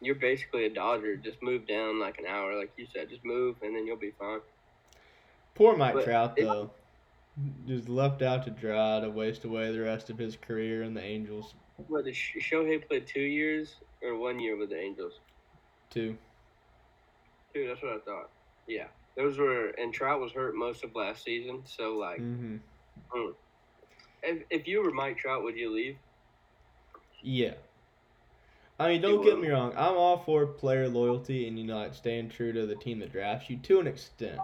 [0.00, 1.16] You're basically a Dodger.
[1.16, 3.10] Just move down like an hour, like you said.
[3.10, 4.40] Just move, and then you'll be fine.
[5.54, 6.70] Poor Mike But Trout though,
[7.66, 11.02] just left out to dry to waste away the rest of his career in the
[11.02, 11.54] Angels
[11.88, 15.20] What, did Sh- Shohei play two years or one year with the Angels?
[15.90, 16.16] too.
[17.52, 18.30] Dude, that's what I thought.
[18.66, 18.86] Yeah.
[19.20, 21.66] Those were, and Trout was hurt most of last season.
[21.66, 22.56] So, like, hmm
[24.22, 25.98] if, if you were Mike Trout, would you leave?
[27.22, 27.54] Yeah.
[28.80, 29.72] I mean, don't get me wrong.
[29.76, 33.12] I'm all for player loyalty and you know like staying true to the team that
[33.12, 34.42] drafts you to an extent.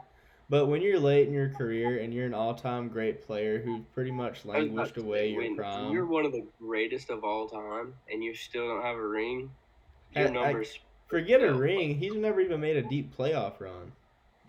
[0.49, 4.13] But when you're late in your career and you're an all-time great player who's pretty
[4.13, 8.25] much I languished away your prime, You're one of the greatest of all time, and
[8.25, 9.57] you still don't have a ring.
[10.11, 11.99] Your I- I- numbers forget a ring.
[11.99, 13.93] He's never even made a deep playoff run.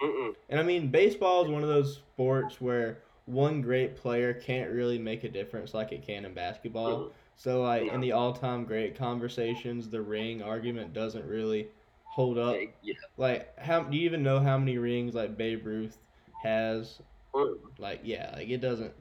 [0.01, 0.36] Mm-mm.
[0.49, 4.97] And I mean, baseball is one of those sports where one great player can't really
[4.97, 6.99] make a difference like it can in basketball.
[6.99, 7.12] Mm-mm.
[7.36, 11.67] So like in the all-time great conversations, the ring argument doesn't really
[12.03, 12.55] hold up.
[12.81, 12.95] Yeah.
[13.17, 15.97] Like how do you even know how many rings like Babe Ruth
[16.41, 16.99] has?
[17.33, 17.57] Mm.
[17.77, 18.91] Like yeah, like it doesn't.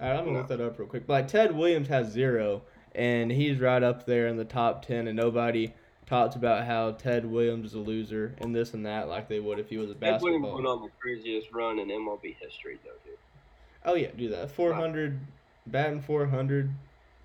[0.00, 0.38] All right, I'm gonna No.
[0.38, 1.06] look that up real quick.
[1.06, 2.62] But like Ted Williams has zero,
[2.94, 5.74] and he's right up there in the top ten, and nobody
[6.12, 9.58] talks about how Ted Williams is a loser and this and that like they would
[9.58, 10.30] if he was a basketball.
[10.30, 13.16] Ted Williams went on the craziest run in MLB history, though, dude.
[13.86, 14.50] Oh yeah, do that.
[14.50, 15.18] Four hundred,
[15.66, 16.70] batting four hundred.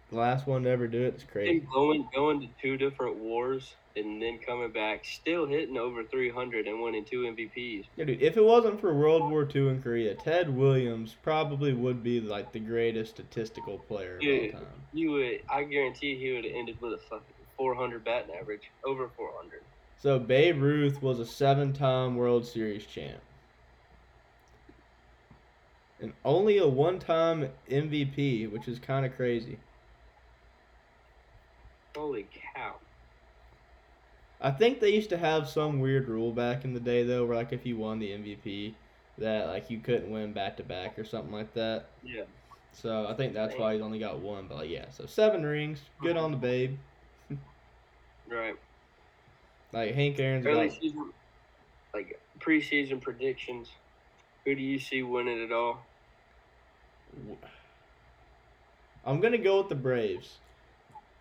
[0.10, 1.16] The last one to ever do it.
[1.16, 1.58] It's crazy.
[1.58, 6.68] And going going to two different wars and then coming back, still hitting over 300
[6.68, 7.86] and winning two MVPs.
[7.98, 8.22] Yeah, dude.
[8.22, 12.54] If it wasn't for World War II in Korea, Ted Williams probably would be like
[12.54, 14.68] the greatest statistical player of all time.
[14.94, 19.10] You would, I guarantee, he would have ended with a fucking 400 batting average, over
[19.16, 19.62] 400.
[19.98, 23.22] So Babe Ruth was a seven-time World Series champ,
[26.00, 29.58] and only a one-time MVP, which is kind of crazy.
[31.96, 32.76] Holy cow!
[34.40, 37.36] I think they used to have some weird rule back in the day though, where
[37.36, 38.76] like if you won the MVP,
[39.18, 41.90] that like you couldn't win back to back or something like that.
[42.04, 42.24] Yeah,
[42.72, 44.48] So I think that's why he's only got one.
[44.48, 46.26] But like, yeah, so seven rings, good uh-huh.
[46.26, 46.78] on the babe.
[48.30, 48.56] Right.
[49.72, 50.70] Like Hank Aaron's Early got.
[50.70, 51.14] season,
[51.94, 53.72] like preseason predictions.
[54.46, 55.88] Who do you see winning it all?
[59.04, 60.40] I'm gonna go with the Braves.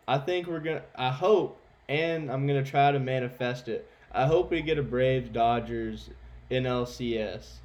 [0.09, 0.85] I think we're gonna.
[0.97, 3.91] I hope, and I'm gonna try to manifest it.
[4.13, 6.11] I hope we get a Braves Dodgers
[6.51, 7.63] NLCS,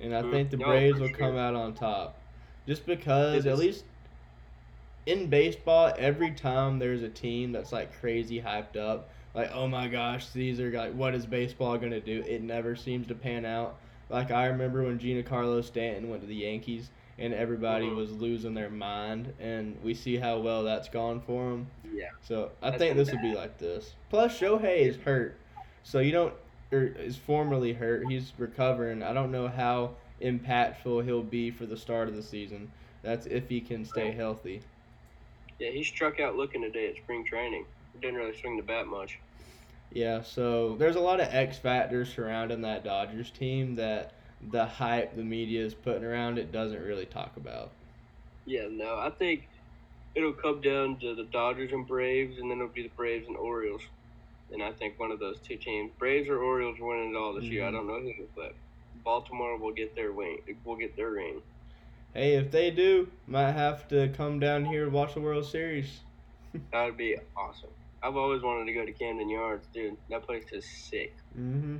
[0.00, 1.10] and I Mm, think the no, Braves will sure.
[1.10, 2.22] come out on top,
[2.66, 3.86] just because at least
[5.06, 9.88] in baseball, every time there's a team that's like crazy hyped up, like oh my
[9.88, 12.22] gosh, these are like what is baseball gonna do?
[12.26, 13.76] It never seems to pan out.
[14.08, 17.96] Like I remember when Giancarlo Stanton went to the Yankees and everybody Mhm.
[17.96, 21.66] was losing their mind, and we see how well that's gone for him.
[21.92, 22.08] Yeah.
[22.22, 23.94] So I That's think this would be like this.
[24.08, 25.36] Plus, Shohei is hurt,
[25.82, 26.34] so you don't,
[26.72, 28.06] or is formerly hurt.
[28.08, 29.02] He's recovering.
[29.02, 32.70] I don't know how impactful he'll be for the start of the season.
[33.02, 34.62] That's if he can stay healthy.
[35.60, 37.66] Yeah, he struck out looking today at spring training.
[38.00, 39.20] Didn't really swing the bat much.
[39.90, 45.14] Yeah, so there's a lot of X factors surrounding that Dodgers team that the hype
[45.16, 47.74] the media is putting around it doesn't really talk about.
[48.46, 49.48] Yeah, no, I think
[50.14, 53.36] it'll come down to the Dodgers and Braves, and then it'll be the Braves and
[53.36, 53.82] Orioles.
[54.50, 57.50] And I think one of those two teams, Braves or Orioles, winning it all this
[57.50, 57.66] year.
[57.66, 57.72] I Mhm.
[57.72, 58.56] don't know who, but
[59.04, 60.38] Baltimore will get their wing.
[60.64, 61.42] Will get their ring.
[62.14, 66.00] Hey, if they do, might have to come down here to watch the World Series.
[66.72, 67.70] That would be awesome.
[68.02, 69.98] I've always wanted to go to Camden Yards, dude.
[70.08, 71.12] That place is sick.
[71.34, 71.78] hmm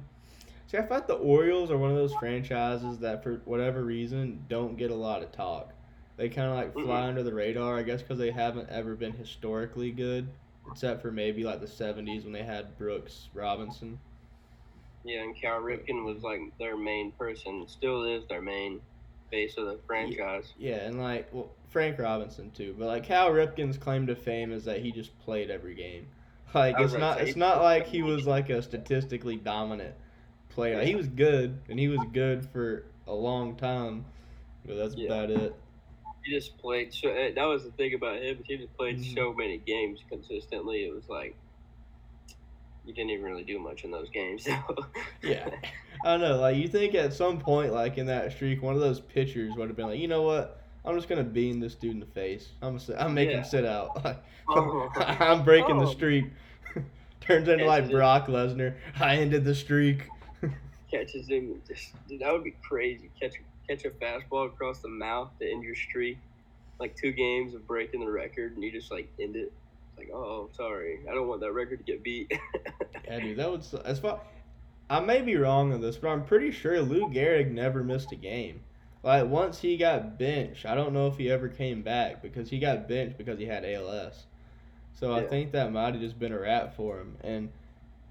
[0.66, 4.77] See, I thought the Orioles are one of those franchises that, for whatever reason, don't
[4.77, 5.75] get a lot of talk.
[6.16, 7.09] They kind of like fly Mm-mm.
[7.09, 10.31] under the radar, I guess, because they haven't ever been historically good,
[10.66, 14.01] except for maybe like the '70s when they had Brooks Robinson.
[15.05, 17.66] Yeah, and Cal Ripken was like their main person.
[17.69, 18.81] Still is their main
[19.31, 20.53] face of the franchise.
[20.59, 24.64] Yeah, and like well, Frank Robinson too, but like Cal Ripken's claim to fame is
[24.64, 26.07] that he just played every game.
[26.53, 29.95] Like it's not it's not like he was like a statistically dominant
[30.49, 30.79] player.
[30.79, 34.05] Like, he was good, and he was good for a long time,
[34.66, 35.07] but that's Yeah.
[35.07, 35.55] about it.
[36.25, 36.93] He just played.
[36.93, 38.43] So, eh, that was the thing about him.
[38.49, 39.14] He just played Mhm.
[39.14, 40.85] so many games consistently.
[40.85, 41.37] It was like
[42.85, 44.45] you didn't even really do much in those games.
[44.66, 44.87] So.
[45.23, 45.49] Yeah.
[46.05, 46.37] I don't know.
[46.39, 49.69] Like you think at some point, like in that streak, one of those pitchers would
[49.69, 50.63] have been like, you know what?
[50.85, 52.49] I'm just gonna bean this dude in the face.
[52.63, 53.39] I'm gonna, I'm making Yeah.
[53.39, 54.03] him sit out.
[54.05, 54.89] Like, Oh.
[54.97, 55.93] I'm breaking the Oh.
[55.93, 56.25] streak.
[57.21, 58.75] Turns into like Brock Lesnar.
[58.99, 60.09] I ended the streak.
[60.91, 61.61] catches him.
[61.69, 63.11] Just dude, that would be crazy.
[63.21, 63.35] Catch
[63.69, 66.19] catch a fastball across the mouth to end your streak.
[66.81, 69.53] Like two games of breaking the record, and you just like end it.
[69.91, 72.33] It's like, oh, sorry, I don't want that record to get beat.
[73.05, 73.63] yeah, dude, that would.
[73.85, 74.19] As far,
[74.90, 78.16] I may be wrong on this, but I'm pretty sure Lou Gehrig never missed a
[78.16, 78.62] game.
[79.05, 82.59] Like once he got benched, I don't know if he ever came back because he
[82.59, 84.26] got benched because he had ALS.
[84.92, 87.16] So I think that might have just been a wrap for him.
[87.22, 87.50] And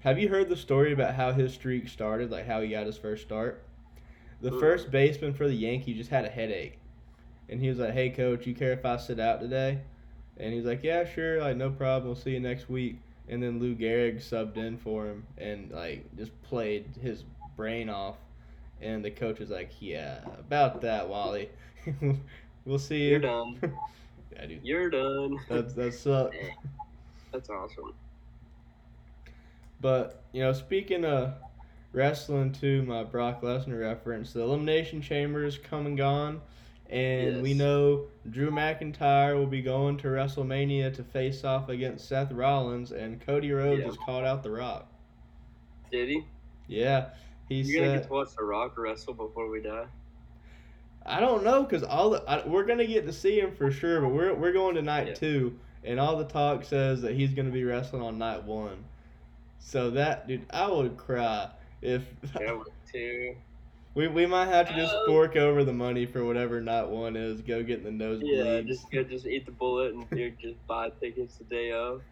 [0.00, 2.30] have you heard the story about how his streak started?
[2.30, 3.62] Like how he got his first start?
[4.40, 4.58] The Mm.
[4.58, 6.78] first baseman for the Yankees just had a headache,
[7.50, 9.80] and he was like, "Hey coach, you care if I sit out today?"
[10.38, 12.06] And he's like, "Yeah, sure, like no problem.
[12.06, 12.96] We'll see you next week."
[13.30, 17.24] And then Lou Gehrig subbed in for him and like just played his
[17.56, 18.16] brain off.
[18.82, 21.48] And the coach was like, "Yeah, about that, Wally.
[22.64, 23.58] we'll see you." You're done.
[24.32, 24.60] Yeah, dude.
[24.62, 25.40] You're done.
[25.48, 26.36] That's that sucked.
[27.32, 27.94] That's awesome.
[29.80, 31.34] But you know, speaking of
[31.92, 36.40] wrestling, to my Brock Lesnar reference, the Elimination Chamber is come and gone,
[36.90, 42.32] and we know Drew McIntyre will be going to WrestleMania to face off against Seth
[42.32, 43.86] Rollins, and Cody Rhodes Yeah.
[43.86, 44.86] has called out The Rock.
[45.90, 46.24] Did he?
[46.66, 47.10] Yeah,
[47.48, 49.86] he You're gonna get to watch The Rock wrestle before we die.
[51.06, 54.00] I don't know because all the, I, we're gonna get to see him for sure,
[54.00, 55.14] but we're we're going to night Yeah.
[55.14, 58.84] two, and all the talk says that he's gonna be wrestling on night one.
[59.60, 61.50] So that dude, I would cry
[61.82, 62.04] if
[62.38, 62.58] Yeah,
[62.90, 63.36] two.
[64.00, 65.40] We we might have to just fork oh.
[65.48, 67.42] over the money for whatever night one is.
[67.42, 68.66] Go get in the Yeah, nosebleeds.
[68.66, 72.02] just go, just eat the bullet and dude, just buy tickets the day of.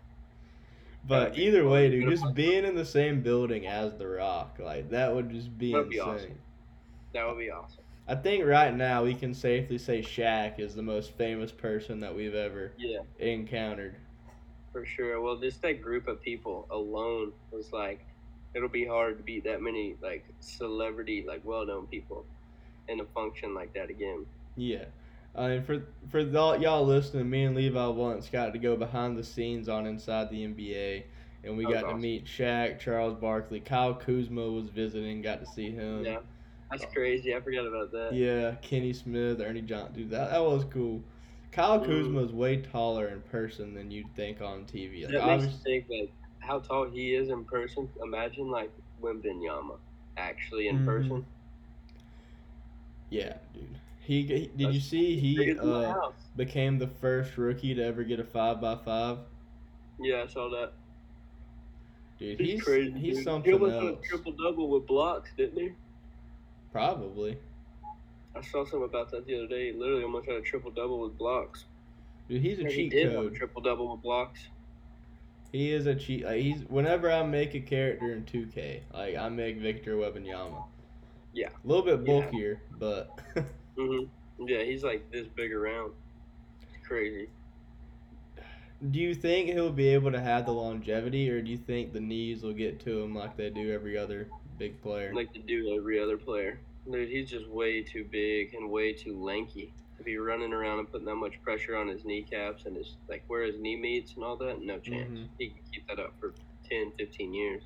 [1.07, 4.91] but that'd either way, dude, just being in the same building as The Rock, like
[4.91, 6.15] that would just be That'd be insane.
[6.15, 6.39] awesome.
[7.15, 7.85] That would be awesome.
[8.07, 12.15] I think right now we can safely say Shaq is the most famous person that
[12.15, 13.97] we've ever Yeah, encountered.
[14.73, 15.21] for sure.
[15.21, 18.01] Well, just that group of people alone was like,
[18.55, 22.25] it'll be hard to beat that many like celebrity, like well-known people
[22.89, 24.27] in a function like that again.
[24.57, 24.85] Yeah.
[25.35, 29.17] I mean, for for y'all, y'all listening, me and Levi once got to go behind
[29.17, 31.05] the scenes on Inside the NBA,
[31.45, 35.71] and we got to meet Shaq, Charles Barkley, Kyle Kuzma was visiting, got to see
[35.71, 36.05] him.
[36.05, 36.19] Yeah,
[36.71, 37.37] that's crazy.
[37.37, 38.15] I forgot about that.
[38.15, 41.03] Yeah, Kenny Smith, Ernie Johnson, dude, that, that was cool.
[41.53, 41.87] Kyle Mhm.
[41.87, 45.05] Kuzma is way taller in person than you'd think on TV.
[45.05, 46.13] Like, that makes you think like
[46.49, 47.89] how tall he is in person.
[48.03, 48.71] Imagine like
[49.03, 49.77] Wembanyama
[50.17, 50.85] actually in Mhm.
[50.87, 51.27] person.
[53.11, 53.79] yeah, dude.
[54.01, 57.83] He, he did you see he Bigger than my uh, became the first rookie to
[57.85, 59.19] ever get a five by five?
[60.01, 60.73] Yeah, I saw that.
[62.19, 62.99] Dude, He's, he's crazy.
[62.99, 63.25] he's dude.
[63.25, 63.99] something he almost had else.
[64.05, 65.73] a triple double with blocks, didn't he?
[66.73, 67.39] Probably.
[68.35, 69.73] I saw something about that the other day.
[69.73, 71.65] He literally almost had a triple double with blocks.
[72.29, 73.35] Dude, he's a he cheat did have a code.
[73.35, 74.49] triple double with blocks.
[75.53, 76.25] He is a cheat.
[76.25, 80.63] Like he's whenever I make a character in 2K, like I make Victor Wembanyama.
[81.33, 81.49] Yeah.
[81.49, 82.31] A little bit Yeah.
[82.31, 83.19] bulkier, but
[83.77, 84.05] hmm
[84.39, 85.93] Yeah, he's like this big around.
[86.63, 87.29] It's crazy.
[88.91, 92.01] do you think he'll be able to have the longevity, or do you think the
[92.01, 95.13] knees will get to him like they do every other big player?
[95.15, 96.61] Like to do every other player.
[96.91, 100.91] Dude, he's just way too big and way too lanky to be running around and
[100.91, 104.25] putting that much pressure on his kneecaps and his like where his knee meets and
[104.25, 104.63] all that.
[104.63, 105.11] No chance.
[105.11, 105.29] Mhm.
[105.39, 106.35] He can keep that up for
[106.69, 107.63] 10, 15 years.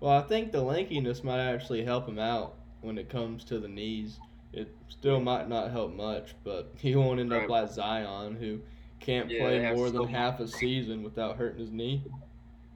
[0.00, 3.68] Well, I think the lankiness might actually help him out when it comes to the
[3.68, 4.18] knees.
[4.52, 8.60] It still might not help much, but he won't end up like Zion, who
[9.00, 12.02] can't Yeah, play more than half a season without hurting his knee.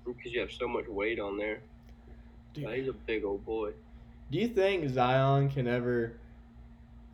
[0.04, 1.60] Because you have so much weight on there.
[2.54, 2.72] Dude.
[2.72, 3.72] He's a big old boy.
[4.30, 6.18] Do you think Zion can ever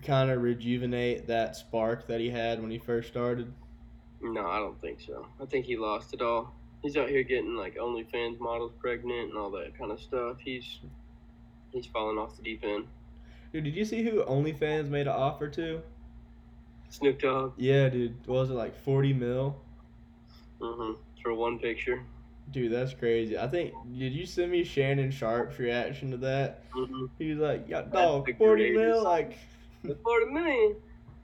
[0.03, 3.53] kind of rejuvenate that spark that he had when he first started?
[4.21, 5.27] No, I don't think so.
[5.41, 6.53] I think he lost it all.
[6.83, 10.39] He's out here getting like OnlyFans models pregnant and all that kind of stuff.
[10.45, 10.81] He's
[11.73, 12.87] he's falling off the deep end.
[13.53, 15.83] Dude, did you see who OnlyFans made an offer to?
[16.89, 18.15] Snoop Dogg, Yeah, dude.
[18.27, 19.57] What was it like 40 mil?
[20.61, 22.03] hmm for one picture.
[22.51, 23.39] Dude, that's crazy.
[23.39, 26.71] I think, did you send me Shannon Sharpe's reaction to that?
[26.73, 27.07] Mm-hmm.
[27.19, 29.03] He was like, yeah, dog, 40 mil?
[29.05, 29.39] Like,
[29.85, 30.77] The forty million.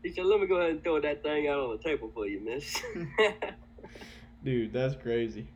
[0.03, 2.27] He said, "Let me go ahead and throw that thing out on the table for
[2.27, 2.81] you, miss."
[4.44, 5.47] dude, that's crazy.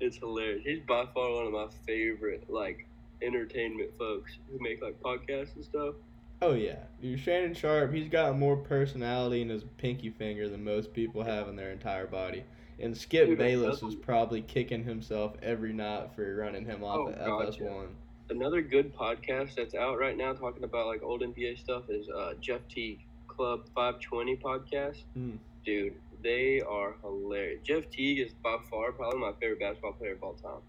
[0.00, 0.62] it's hilarious.
[0.64, 2.86] He's by far one of my favorite like
[3.22, 5.94] entertainment folks who make like podcasts and stuff.
[6.40, 6.74] Oh, yeah.
[7.00, 11.46] Dude, Shannon Sharpe, he's got more personality in his pinky finger than most people have
[11.46, 12.42] in their entire body.
[12.80, 17.08] And Skip Dude, Bayless is probably kicking himself every night for running him off Oh,
[17.10, 17.60] at God, FS1.
[17.60, 17.86] yeah.
[18.30, 22.34] Another good podcast that's out right now talking about like old NBA stuff is uh,
[22.40, 25.02] Jeff Teague Club 520 podcast.
[25.14, 25.36] Hmm.
[25.64, 27.60] Dude, they are hilarious.
[27.62, 30.60] Jeff Teague is by far probably my favorite basketball player of all time.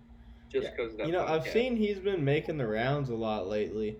[0.51, 1.07] Just because of that.
[1.07, 3.97] You know, I've seen he's been making the rounds a lot lately.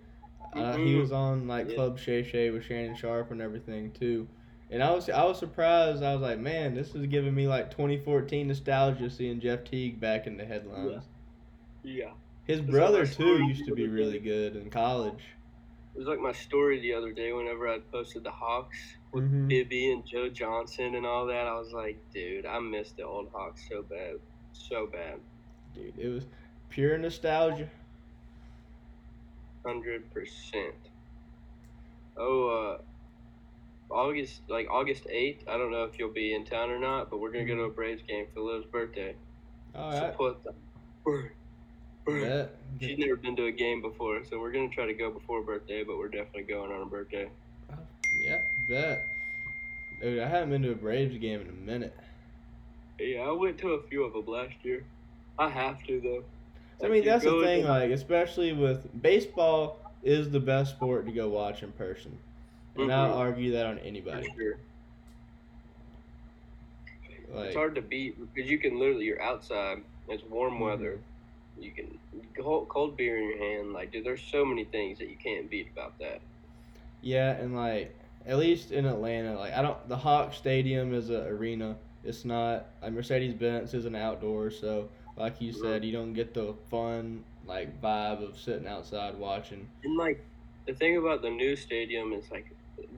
[0.53, 0.99] Uh, he Mhm.
[0.99, 1.75] was on like Yeah.
[1.75, 4.27] Club Shay Shay with Shannon Sharpe and everything too.
[4.69, 6.03] And I was I was surprised.
[6.03, 10.27] I was like, man, this is giving me like 2014 nostalgia seeing Jeff Teague back
[10.27, 11.03] in the headlines.
[11.83, 12.11] Yeah.
[12.45, 15.23] His brother too used to be really good in college.
[15.95, 18.77] It was like my story the other day whenever I posted the Hawks
[19.11, 19.47] with Mhm.
[19.47, 21.47] Bibby and Joe Johnson and all that.
[21.47, 24.19] I was like, dude, I miss the old Hawks so bad.
[24.53, 25.19] So bad.
[25.73, 26.25] Dude, it was
[26.69, 27.69] pure nostalgia.
[29.63, 30.75] 100%.
[32.17, 36.79] Oh, uh, August, like August 8th, I don't know if you'll be in town or
[36.79, 39.15] not, but we're going to go to a Braves game for Liv's birthday.
[39.75, 40.11] All right.
[40.11, 40.53] Support the.
[42.05, 42.21] Bird.
[42.21, 42.55] Bet.
[42.81, 45.39] She's never been to a game before, so we're going to try to go before
[45.39, 47.29] her birthday, but we're definitely going on her birthday.
[48.21, 49.07] Yeah, bet.
[50.01, 51.95] Dude, I haven't been to a Braves game in a minute.
[52.99, 54.83] Yeah, I went to a few of them last year.
[55.39, 56.23] I have to, though.
[56.85, 57.63] I mean, that's the thing.
[57.63, 62.17] to- Like, especially with baseball, is the best sport to go watch in person,
[62.75, 63.17] and I'll Mhm.
[63.17, 64.27] argue that on For anybody.
[64.35, 64.57] sure.
[67.33, 69.81] Like, it's hard to beat because you can literally you're outside.
[70.09, 70.59] It's warm Mhm.
[70.65, 70.99] weather.
[71.57, 71.99] You can
[72.37, 73.73] cold, cold beer in your hand.
[73.73, 76.21] Like, dude, there's so many things that you can't beat about that.
[77.01, 77.95] yeah, and like
[78.25, 79.87] at least in Atlanta, like I don't.
[79.87, 81.77] The Hawk Stadium is an arena.
[82.03, 82.67] It's not.
[82.81, 87.23] Like Mercedes Benz is an outdoor, so like you said, you don't get the fun
[87.45, 89.67] like vibe of sitting outside watching.
[89.83, 90.17] And like
[90.67, 92.45] the thing about the new stadium is like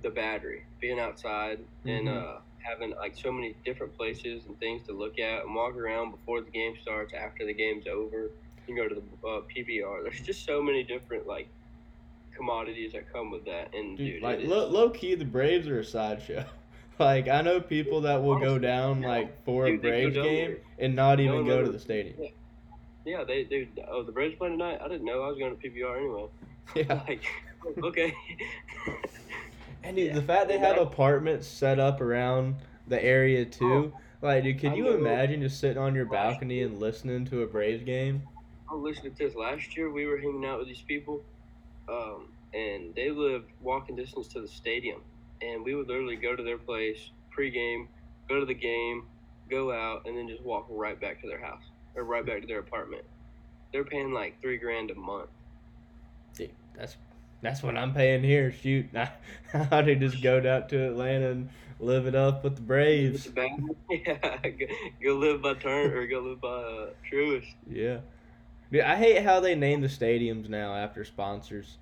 [0.01, 2.09] the battery, being outside and Mhm.
[2.09, 2.39] uh,
[2.69, 6.41] having like so many different places and things to look at and walk around before
[6.41, 8.31] the game starts, after the game's over.
[8.67, 10.03] You go to the uh, PBR.
[10.03, 11.47] There's just so many different like
[12.35, 13.73] commodities that come with that.
[13.73, 16.45] And Dude, dude, like is- low, key, the Braves are a sideshow.
[16.97, 19.09] Like I know people that will go down yeah.
[19.09, 20.57] like for a Dude, go Braves game there.
[20.79, 22.15] and not even one go to the stadium.
[22.17, 22.29] Yeah.
[23.03, 24.79] yeah, they they oh the Braves play tonight.
[24.81, 26.27] I didn't know I was going to PBR anyway.
[26.73, 27.03] Yeah.
[27.05, 27.25] Like
[27.83, 28.15] okay.
[29.83, 30.13] And dude, Yeah.
[30.13, 32.55] the fact they have apartments set up around
[32.87, 33.91] the area too.
[34.21, 37.83] Like, dude, I you imagine just sitting on your balcony and listening to a Braves
[37.83, 38.23] game?
[38.71, 39.35] I'm listening to this.
[39.35, 41.21] Last year, we were hanging out with these people,
[41.87, 45.01] um, and they lived walking distance to the stadium.
[45.41, 47.87] And we would literally go to their place pregame,
[48.29, 49.03] go to the game,
[49.49, 51.63] go out, and then just walk right back to their house
[51.95, 53.03] or right back to their apartment.
[53.71, 55.29] They're paying like three grand a month.
[56.35, 56.95] Dude, that's
[57.41, 58.51] that's what I'm paying here.
[58.51, 59.11] Shoot, I,
[59.53, 61.49] I could just go down to Atlanta and
[61.79, 63.29] live it up with the Braves.
[63.89, 64.65] Yeah, go,
[65.03, 67.53] go live by Turn or go live by uh, Truist.
[67.69, 67.99] Yeah.
[68.71, 71.77] Dude, I hate how they name the stadiums now after sponsors.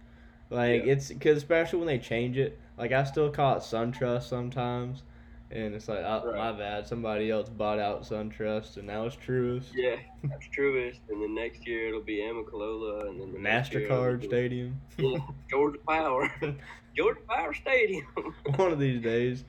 [0.50, 0.94] Like Yeah.
[0.94, 2.60] it's because especially when they change it.
[2.78, 5.04] Like I still call it SunTrust sometimes,
[5.52, 6.36] and it's like oh, Right.
[6.36, 9.66] my bad, somebody else bought out SunTrust and now it's Truist.
[9.74, 11.00] Yeah, that's Truist.
[11.10, 14.80] And then next year it'll be Amicalola, and then the next year it'll Mastercard Stadium.
[14.98, 15.18] Yeah,
[15.50, 16.32] Georgia Power.
[16.96, 18.06] Georgia Power Stadium.
[18.56, 19.44] One of these days.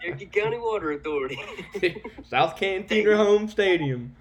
[0.00, 1.40] Cherokee County Water Authority.
[2.28, 4.14] South Cantina Home Stadium.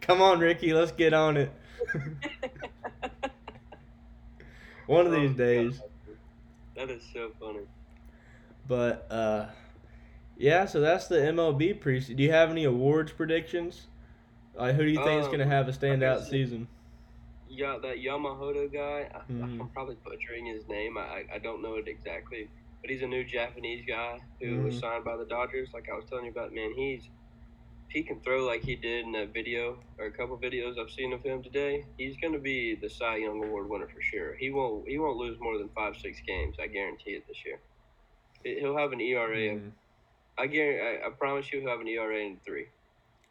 [0.00, 1.52] Come on, Ricky, let's get on it.
[4.86, 5.74] One of Oh, these God.
[5.74, 5.80] days.
[6.76, 7.66] That is so funny.
[8.66, 9.46] But uh
[10.36, 13.86] yeah, so that's the MLB pre Do you have any awards predictions?
[14.54, 16.68] Like who do you think is Um, gonna have a standout season?
[17.46, 19.08] Yeah, that Yamamoto guy.
[19.14, 19.60] I, Mhm.
[19.60, 20.98] I'm probably butchering his name.
[20.98, 22.50] I, I- don't know it exactly,
[22.82, 24.78] but he's a new Japanese guy who was Mhm.
[24.78, 25.70] signed by the Dodgers.
[25.74, 27.08] Like I was telling you about, man, he's
[27.96, 31.14] he can throw like he did in that video or a couple videos I've seen
[31.14, 31.82] of him today.
[31.96, 34.36] He's going to be the Cy Young Award winner for sure.
[34.36, 36.56] He won't he won't lose more than five six games.
[36.60, 37.58] I guarantee it this year.
[38.44, 39.54] He- He'll have an ERA.
[39.54, 39.72] Of, Mhm.
[40.36, 41.02] I guarantee.
[41.02, 42.66] I, I promise you, he'll have an ERA in three.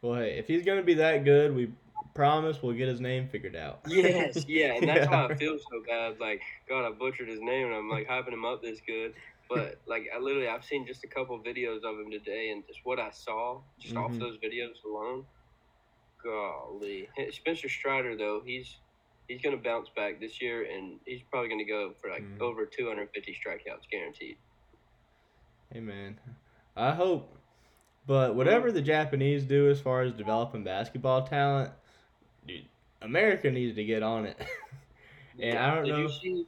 [0.02, 1.70] Well, hey, if he's gonna be that good, we
[2.14, 3.82] promise we'll get his name figured out.
[3.88, 5.28] Yes, yeah, and that's why Yeah.
[5.28, 6.18] I feel so bad.
[6.18, 9.14] Like, God, I butchered his name, and I'm like hyping him up this good.
[9.48, 12.80] But like, I literally, I've seen just a couple videos of him today, and just
[12.84, 14.20] what I saw, just off Mhm.
[14.20, 15.26] those videos alone.
[16.22, 18.82] Golly, Spencer Strider though, he's
[19.28, 22.40] he's gonna bounce back this year, and he's probably gonna go for like Mhm.
[22.40, 24.38] over 250 strikeouts guaranteed.
[25.72, 26.20] Hey man,
[26.76, 27.34] I hope.
[28.06, 31.72] But whatever the Japanese do as far as developing basketball talent,
[32.46, 32.68] dude,
[33.02, 34.38] America needs to get on it.
[35.40, 36.06] and I don't know.
[36.06, 36.46] you see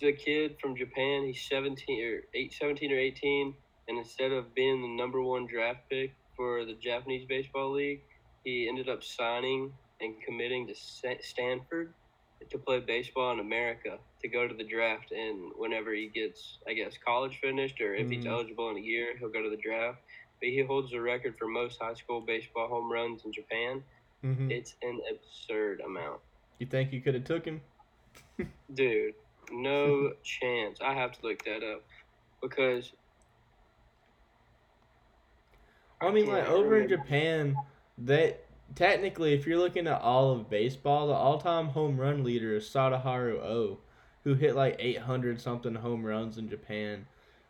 [0.00, 1.24] the kid from Japan?
[1.26, 3.54] He's 17 or 8, 17 or 18,
[3.88, 8.00] and instead of being the number one draft pick for the Japanese Baseball League,
[8.44, 10.74] he ended up signing and committing to
[11.20, 11.94] Stanford
[12.50, 15.10] to play baseball in America to go to the draft.
[15.12, 18.30] And whenever he gets, I guess, college finished or if he's Mhm.
[18.30, 19.98] eligible in a year, he'll go to the draft.
[20.40, 23.84] But he holds the record for most high school baseball home runs in Japan.
[24.22, 24.50] Mhm.
[24.50, 26.20] It's an absurd amount.
[26.58, 27.60] You think you could have took him?
[28.74, 29.14] Dude,
[29.50, 30.78] no chance.
[30.84, 31.82] I have to look that up
[32.42, 32.92] because
[36.00, 36.88] I mean, like over in.
[36.88, 37.56] Japan,
[37.98, 38.36] they
[38.74, 43.38] technically, if you're looking at all of baseball, the all-time home run leader is Sadaharu
[43.40, 43.78] O,
[44.24, 47.06] who hit like 800 something home runs in Japan.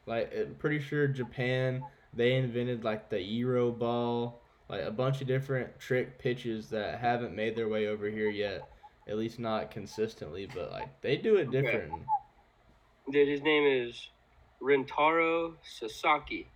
[0.06, 5.28] Like, I'm pretty sure Japan they invented like the gyro ball, like a bunch of
[5.28, 8.68] different trick pitches that haven't made their way over here yet.
[9.08, 11.60] At least not consistently, but like they do it Okay.
[11.62, 11.92] different.
[13.10, 14.10] dude, his name is
[14.62, 16.46] Rintaro Sasaki,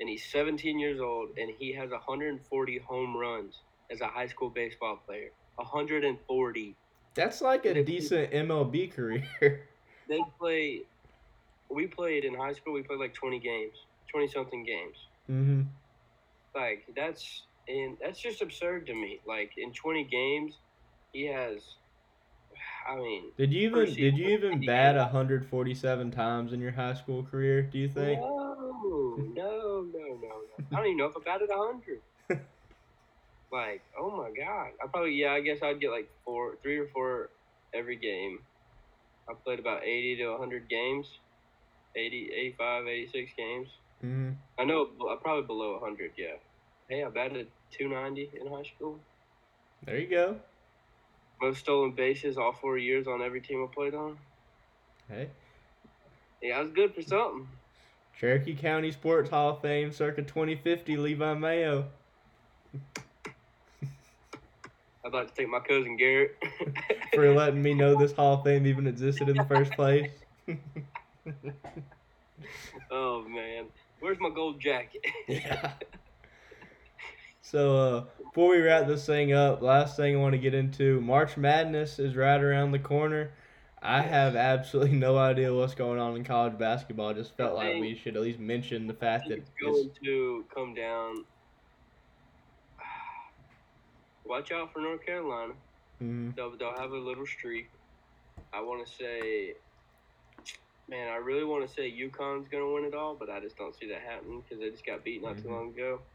[0.00, 4.50] and he's 17 years old, and he has 140 home runs as a high school
[4.50, 5.28] baseball player.
[5.56, 6.76] 140.
[7.14, 9.24] That's like a decent MLB career.
[10.08, 10.82] They play.
[11.70, 12.74] We played in high school.
[12.74, 13.74] We played like 20 games,
[14.12, 14.96] 20 something games.
[15.30, 15.62] mm-hmm.
[16.54, 19.20] Like that's and that's just absurd to me.
[19.26, 20.58] Like in 20 games,
[21.14, 21.62] he has.
[22.86, 25.00] I mean, Did you even did you even bat did.
[25.00, 27.62] 147 times in your high school career?
[27.62, 28.20] Do you think?
[28.20, 30.64] no, no, no, no, no.
[30.72, 32.00] I don't even know if I batted a hundred.
[33.52, 35.32] like, oh my god, I probably yeah.
[35.32, 37.30] I guess I'd get like four, three or four
[37.74, 38.40] every game.
[39.28, 41.08] I played about 80 to 100 games,
[41.96, 43.68] 80, 85, 86 games.
[44.02, 46.12] hmm I know I'm probably below 100.
[46.18, 46.36] Yeah.
[46.88, 48.98] Hey, I batted 290 in high school.
[49.86, 50.36] There you go.
[51.40, 54.16] Most stolen bases all four years on every team I played on.
[55.08, 55.28] Hey,
[56.40, 57.48] Yeah, I was good for something.
[58.18, 61.86] Cherokee County Sports Hall of Fame, circa 2050, Levi Mayo.
[65.04, 66.36] I'd like to thank my cousin Garrett.
[67.14, 70.10] for letting me know this Hall of Fame even existed in the first place.
[72.90, 73.66] oh man,
[74.00, 75.04] where's my gold jacket?
[75.28, 75.72] yeah.
[77.44, 81.00] So uh, before we wrap this thing up, last thing I want to get into
[81.02, 83.34] March Madness is right around the corner.
[83.82, 87.10] I have absolutely no idea what's going on in college basketball.
[87.10, 90.48] I just felt like we should at least mention the fact that it's going to
[90.54, 91.26] come down.
[94.24, 95.54] Watch out for North Carolina.
[96.00, 96.34] Mhm.
[96.36, 97.72] They'll, they'll have a little streak.
[98.52, 99.54] I want to say,
[100.88, 103.56] man, I really want to say UConn's going to win it all, but I just
[103.56, 105.52] don't see that happening because they just got beat not too Mhm.
[105.52, 106.06] long ago.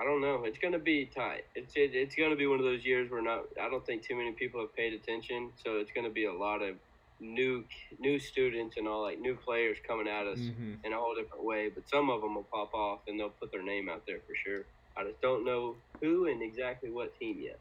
[0.00, 0.44] I don't know.
[0.44, 1.44] It's going to be tight.
[1.54, 3.44] It's it, it's going to be one of those years where not.
[3.60, 6.32] I don't think too many people have paid attention, so it's going to be a
[6.32, 6.76] lot of
[7.20, 7.64] new
[8.00, 10.84] new students and all like new players coming at us Mhm.
[10.84, 11.68] in a whole different way.
[11.68, 14.34] But some of them will pop off and they'll put their name out there for
[14.34, 14.64] sure.
[14.96, 17.58] I just don't know who and exactly what team yet.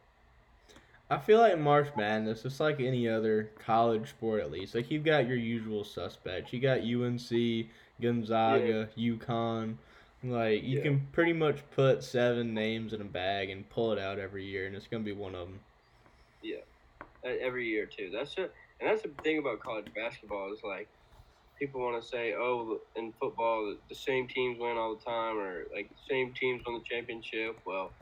[1.09, 4.73] I feel like March Madness, it's like any other college sport at least.
[4.73, 6.53] Like you've got your usual suspects.
[6.53, 7.69] You got UNC,
[8.01, 9.75] Gonzaga, UConn.
[10.23, 10.83] Like you Yeah.
[10.83, 14.65] can pretty much put seven names in a bag and pull it out every year,
[14.67, 15.65] and it's gonna be one of them.
[16.41, 16.61] Yeah,
[17.25, 18.11] every year too.
[18.11, 20.89] That's it, and that's the thing about college basketball is like
[21.59, 25.65] people want to say, oh, in football the- same teams win all the time, or
[25.75, 27.57] like the same teams win the championship.
[27.65, 27.95] Well,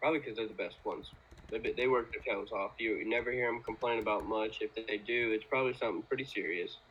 [0.00, 1.10] probably because they're the best ones.
[1.52, 2.72] They they work their tails off.
[2.78, 4.58] You, you never hear them complain about much.
[4.60, 6.82] If they do, it's probably something pretty serious.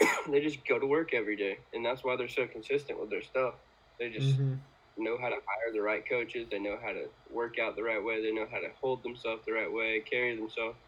[0.30, 3.22] they just go to work every day, and that's why they're so consistent with their
[3.22, 3.54] stuff.
[3.98, 4.66] They just Mhm.
[4.96, 6.48] know how to hire the right coaches.
[6.50, 8.22] They know how to work out the right way.
[8.22, 10.78] They know how to hold themselves the right way, carry themselves,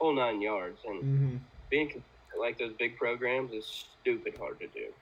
[0.00, 0.80] whole nine yards.
[0.84, 1.48] And Mhm.
[1.70, 1.90] being
[2.40, 3.68] like those big programs is
[4.00, 4.94] stupid hard to do.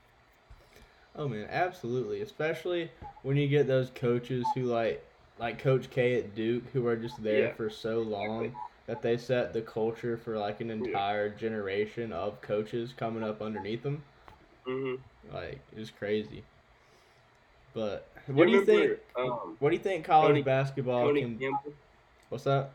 [1.14, 2.20] Oh man, absolutely.
[2.20, 2.92] Especially
[3.22, 5.04] when you get those coaches who like
[5.38, 8.76] like Coach K at Duke who are just there Yeah, for so long exactly.
[8.86, 13.82] that they set the culture for like an entire generation of coaches coming up underneath
[13.82, 14.04] them.
[14.66, 16.46] hmm Like it's crazy.
[17.76, 18.98] But what do you think?
[19.18, 21.38] Um, What do you think college Tony- basketball Tony can?
[21.38, 21.74] Campbell.
[22.30, 22.70] What's that?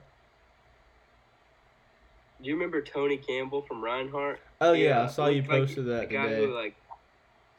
[2.39, 4.39] Do you remember Tony Campbell from Reinhardt?
[4.61, 6.45] Oh yeah, I saw you looks like posted that the guy today.
[6.45, 6.75] who like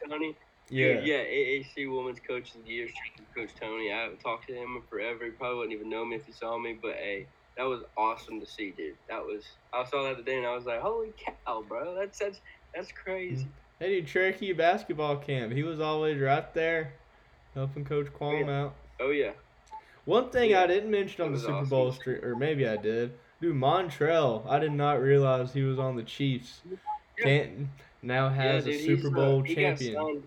[0.09, 0.37] Tony.
[0.71, 0.95] Yeah.
[1.01, 2.89] Dude, yeah, AAC Women's Coach of the Year,
[3.35, 3.93] Coach Tony.
[3.93, 5.25] I haven't talked to him forever.
[5.25, 7.27] He probably wouldn't even know me if he saw me, but hey,
[7.57, 8.95] that was awesome to see, dude.
[9.09, 12.41] That was I saw that today and I was like, holy cow, bro, that's that's
[12.73, 13.49] that's crazy.
[13.81, 15.53] Hey dude, Cherokee basketball camp.
[15.53, 16.95] He was always right there,
[17.55, 18.75] helping Coach Qualm out.
[19.01, 19.33] Oh yeah,
[20.05, 21.69] One thing Yeah, I didn't mention on the Super awesome.
[21.69, 23.13] Bowl street, or maybe I did.
[23.41, 26.61] Dude, Montrell, I did not realize he was on the Chiefs.
[26.71, 26.77] Yeah.
[27.19, 27.71] Canton
[28.03, 30.23] now has yeah, a Super he's, Bowl uh, he champion.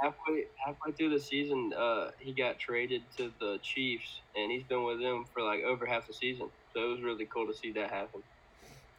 [0.00, 4.84] Halfway halfway through the season, uh, he got traded to the Chiefs, and he's been
[4.84, 6.48] with them for like over half the season.
[6.72, 8.22] So it was really cool to see that happen.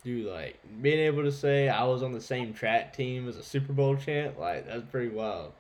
[0.04, 3.44] Dude, like being able to say I was on the same track team as a
[3.44, 5.52] Super Bowl champ, like that's pretty wild.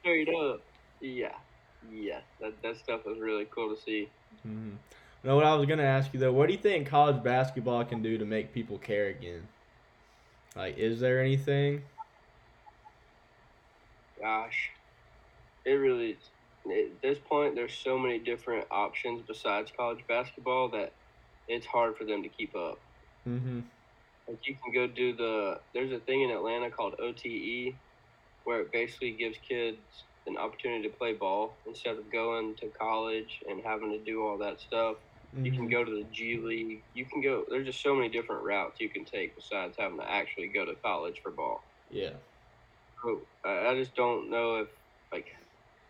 [0.00, 0.62] Straight up,
[1.00, 1.32] yeah,
[1.88, 4.08] yeah, that that stuff was really cool to see.
[4.42, 4.72] hmm
[5.24, 8.02] No, what I was gonna ask you though, what do you think college basketball can
[8.02, 9.42] do to make people care again?
[10.56, 11.82] Like, is there anything?
[14.20, 14.70] Gosh,
[15.64, 16.16] it really
[16.66, 20.92] at this point there's so many different options besides college basketball that
[21.48, 22.78] it's hard for them to keep up.
[23.26, 23.60] Mm-hmm.
[24.28, 27.74] Like you can go do the there's a thing in Atlanta called OTE
[28.44, 29.78] where it basically gives kids
[30.26, 34.38] an opportunity to play ball instead of going to college and having to do all
[34.38, 34.96] that stuff.
[35.36, 35.70] You can mm-hmm.
[35.70, 36.82] go to the G League.
[36.94, 40.10] You can go there's just so many different routes you can take besides having to
[40.10, 41.62] actually go to college for ball.
[41.90, 42.10] Yeah.
[43.02, 44.68] So I I just don't know if
[45.12, 45.36] like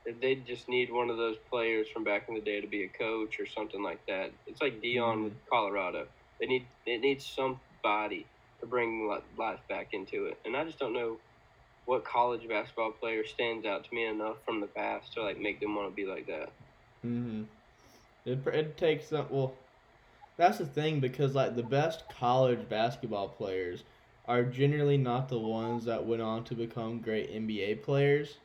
[0.04, 2.84] if they just need one of those players from back in the day to be
[2.84, 4.30] a coach or something like that.
[4.46, 5.24] It's like Deion mm-hmm.
[5.24, 6.06] with Colorado.
[6.38, 8.26] They need it needs somebody
[8.60, 9.08] to bring
[9.38, 11.18] life back into it, and I just don't know
[11.90, 15.58] what college basketball player stands out to me enough from the past to like make
[15.58, 16.48] them want to be like that.
[17.04, 17.42] Mm-hmm.
[18.24, 19.26] It it takes some.
[19.28, 19.54] Well,
[20.36, 23.82] That's the thing because like the best college basketball players
[24.28, 28.36] are generally not the ones that went on to become great NBA players.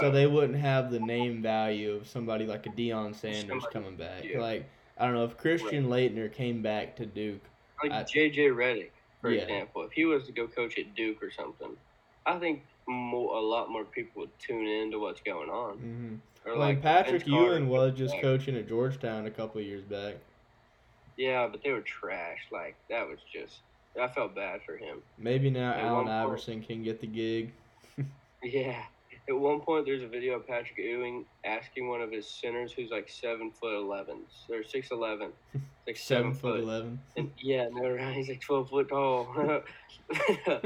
[0.00, 3.96] So they wouldn't have the name value of somebody like a Deion Sanders Somebody- coming
[3.96, 4.22] back.
[4.24, 4.38] yeah.
[4.40, 4.64] Like
[4.96, 7.42] I don't know if Christian Laettner came back to Duke.
[7.82, 9.42] Like I- JJ Redick, for Yeah.
[9.42, 11.76] example, if he was to go coach at Duke or something,
[12.24, 15.76] I think more, a lot more people would tune in to what's going on.
[15.78, 16.14] hmm
[16.48, 18.22] Or Well, like Patrick Ewing was just back.
[18.22, 20.14] coaching at Georgetown a couple of years back.
[21.16, 22.38] Yeah, but they were trash.
[22.50, 23.56] Like that was just.
[24.00, 24.98] I felt bad for him.
[25.16, 27.52] Maybe now At Allen one point- Iverson can get the gig.
[28.42, 28.82] Yeah.
[29.28, 32.90] At one point, there's a video of Patrick Ewing asking one of his centers, who's
[32.92, 34.18] like seven foot eleven,
[34.48, 35.30] or six eleven,
[35.86, 37.00] like Seven foot eleven.
[37.16, 38.14] And yeah, no, right.
[38.14, 39.62] He's like 12 foot tall.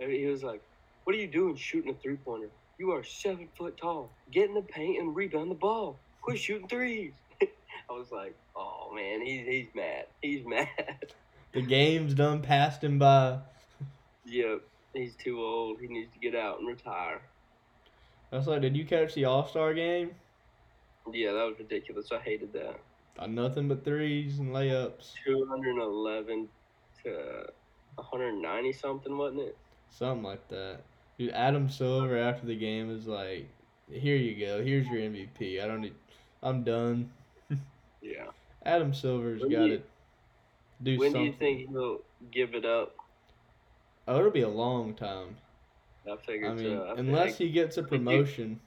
[0.00, 0.60] he was like,
[1.08, 2.50] What are you doing shooting a three pointer?
[2.76, 4.10] You are seven foot tall.
[4.30, 5.96] Get in the paint and rebound the ball.
[6.20, 7.12] Quit shooting threes.
[7.40, 10.04] I was like, Oh man, he's, he's mad.
[10.20, 10.68] He's mad.
[11.52, 13.38] The game's done passed him by.
[14.26, 14.60] yep.
[14.92, 15.80] He's too old.
[15.80, 17.22] He needs to get out and retire.
[18.30, 20.10] I was like, did you catch the All Star game?
[21.10, 22.12] Yeah, that was ridiculous.
[22.12, 22.78] I hated that.
[23.30, 25.14] Nothing but threes and layups.
[25.24, 26.48] 211
[27.04, 27.46] to
[27.94, 29.56] 190 something, wasn't it?
[29.88, 30.80] Something like that.
[31.18, 33.48] Dude, Adam Silver after the game is like,
[33.90, 34.62] here you go.
[34.62, 35.62] Here's your MVP.
[35.62, 35.94] I don't need.
[36.42, 37.10] I'm done.
[38.00, 38.26] Yeah.
[38.64, 39.82] Adam Silver's got do to
[40.84, 41.20] do When something.
[41.24, 41.98] do you think he'll
[42.30, 42.94] give it up?
[44.06, 45.36] Oh, it'll be a long time.
[46.10, 46.82] I figured I mean, so.
[46.84, 48.60] I unless think- he gets a Did you- promotion.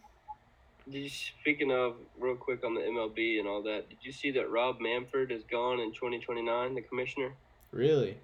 [0.89, 4.31] Did you, speaking of real quick on the MLB and all that, did you see
[4.31, 7.31] that Rob Manfred is gone in 2029, the commissioner?
[7.71, 8.17] Really?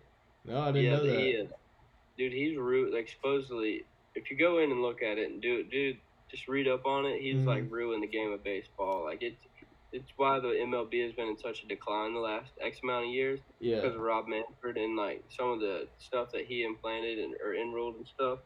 [0.43, 1.19] No, I didn't know that.
[1.21, 1.49] he is.
[2.17, 2.93] Dude, he's rude.
[2.93, 3.85] Like supposedly,
[4.17, 5.97] if you go in and look at it and do it, dude,
[6.31, 7.21] just read up on it.
[7.21, 7.71] He's like Mhm.
[7.71, 9.05] ruined the game of baseball.
[9.05, 9.45] Like it's
[9.93, 13.11] it's why the MLB has been in such a decline the last X amount of
[13.11, 13.81] years Yeah.
[13.81, 17.55] because of Rob Manfred and like some of the stuff that he implanted and or
[17.55, 18.39] enrolled and stuff.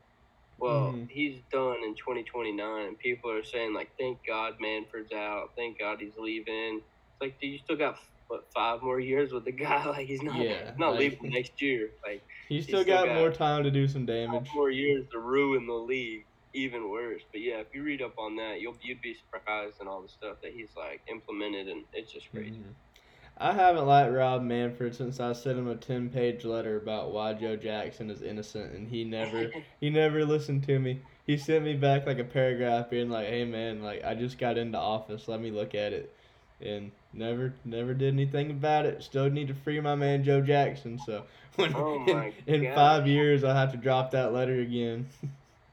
[0.60, 1.10] Well, Mhm.
[1.10, 5.50] he's done in 2029, and people are saying like, "Thank God Manfred's out.
[5.58, 8.00] Thank God he's leaving." It's like, dude, you still got
[8.32, 9.86] what five more years with the guy?
[9.92, 11.92] Like he's not Yeah, not like- leaving next year.
[12.06, 14.50] Like He's still still got, got- more time to do some damage.
[14.56, 17.22] more years to ruin the league even worse.
[17.32, 20.10] But yeah, if you read up on that, you'll you'd be surprised and all the
[20.10, 22.52] stuff that he's like implemented, and it's just crazy.
[22.52, 22.74] Mhm.
[23.38, 27.34] I haven't liked Rob Manfred since I sent him a ten page letter about why
[27.34, 31.00] Joe Jackson is innocent and he never he never listened to me.
[31.26, 34.58] He sent me back like a paragraph being like, Hey man, like I just got
[34.58, 36.14] into office, let me look at it
[36.60, 39.04] and never never did anything about it.
[39.04, 41.24] Still need to free my man Joe Jackson, so
[41.56, 45.08] when Oh in, in five years I'll have to drop that letter again.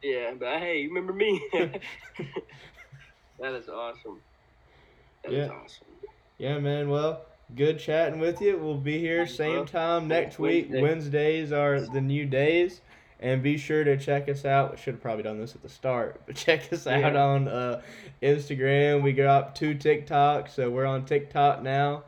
[0.03, 1.41] yeah, but hey, you remember me?
[3.39, 4.21] that is awesome.
[5.25, 5.49] That is Yeah.
[5.49, 5.87] awesome.
[6.39, 6.89] Yeah, man.
[6.89, 8.59] Well, good chatting with you.
[8.59, 10.69] We'll be here same time next week.
[10.71, 12.81] Wednesdays are the new days.
[13.21, 14.71] And be sure to check us out.
[14.71, 17.21] We Should have probably done this at the start, but check us out Yeah.
[17.25, 17.83] on uh,
[18.23, 19.03] Instagram.
[19.03, 22.05] We got two TikToks, so we're on TikTok now.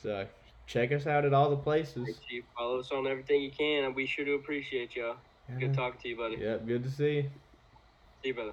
[0.00, 0.26] So
[0.66, 2.20] check us out at all the places.
[2.28, 5.16] You follow us on everything you can, and we sure do appreciate y'all.
[5.58, 6.36] Good talking to you, buddy.
[6.36, 7.22] Yep, good to see you.
[8.22, 8.52] See you, brother.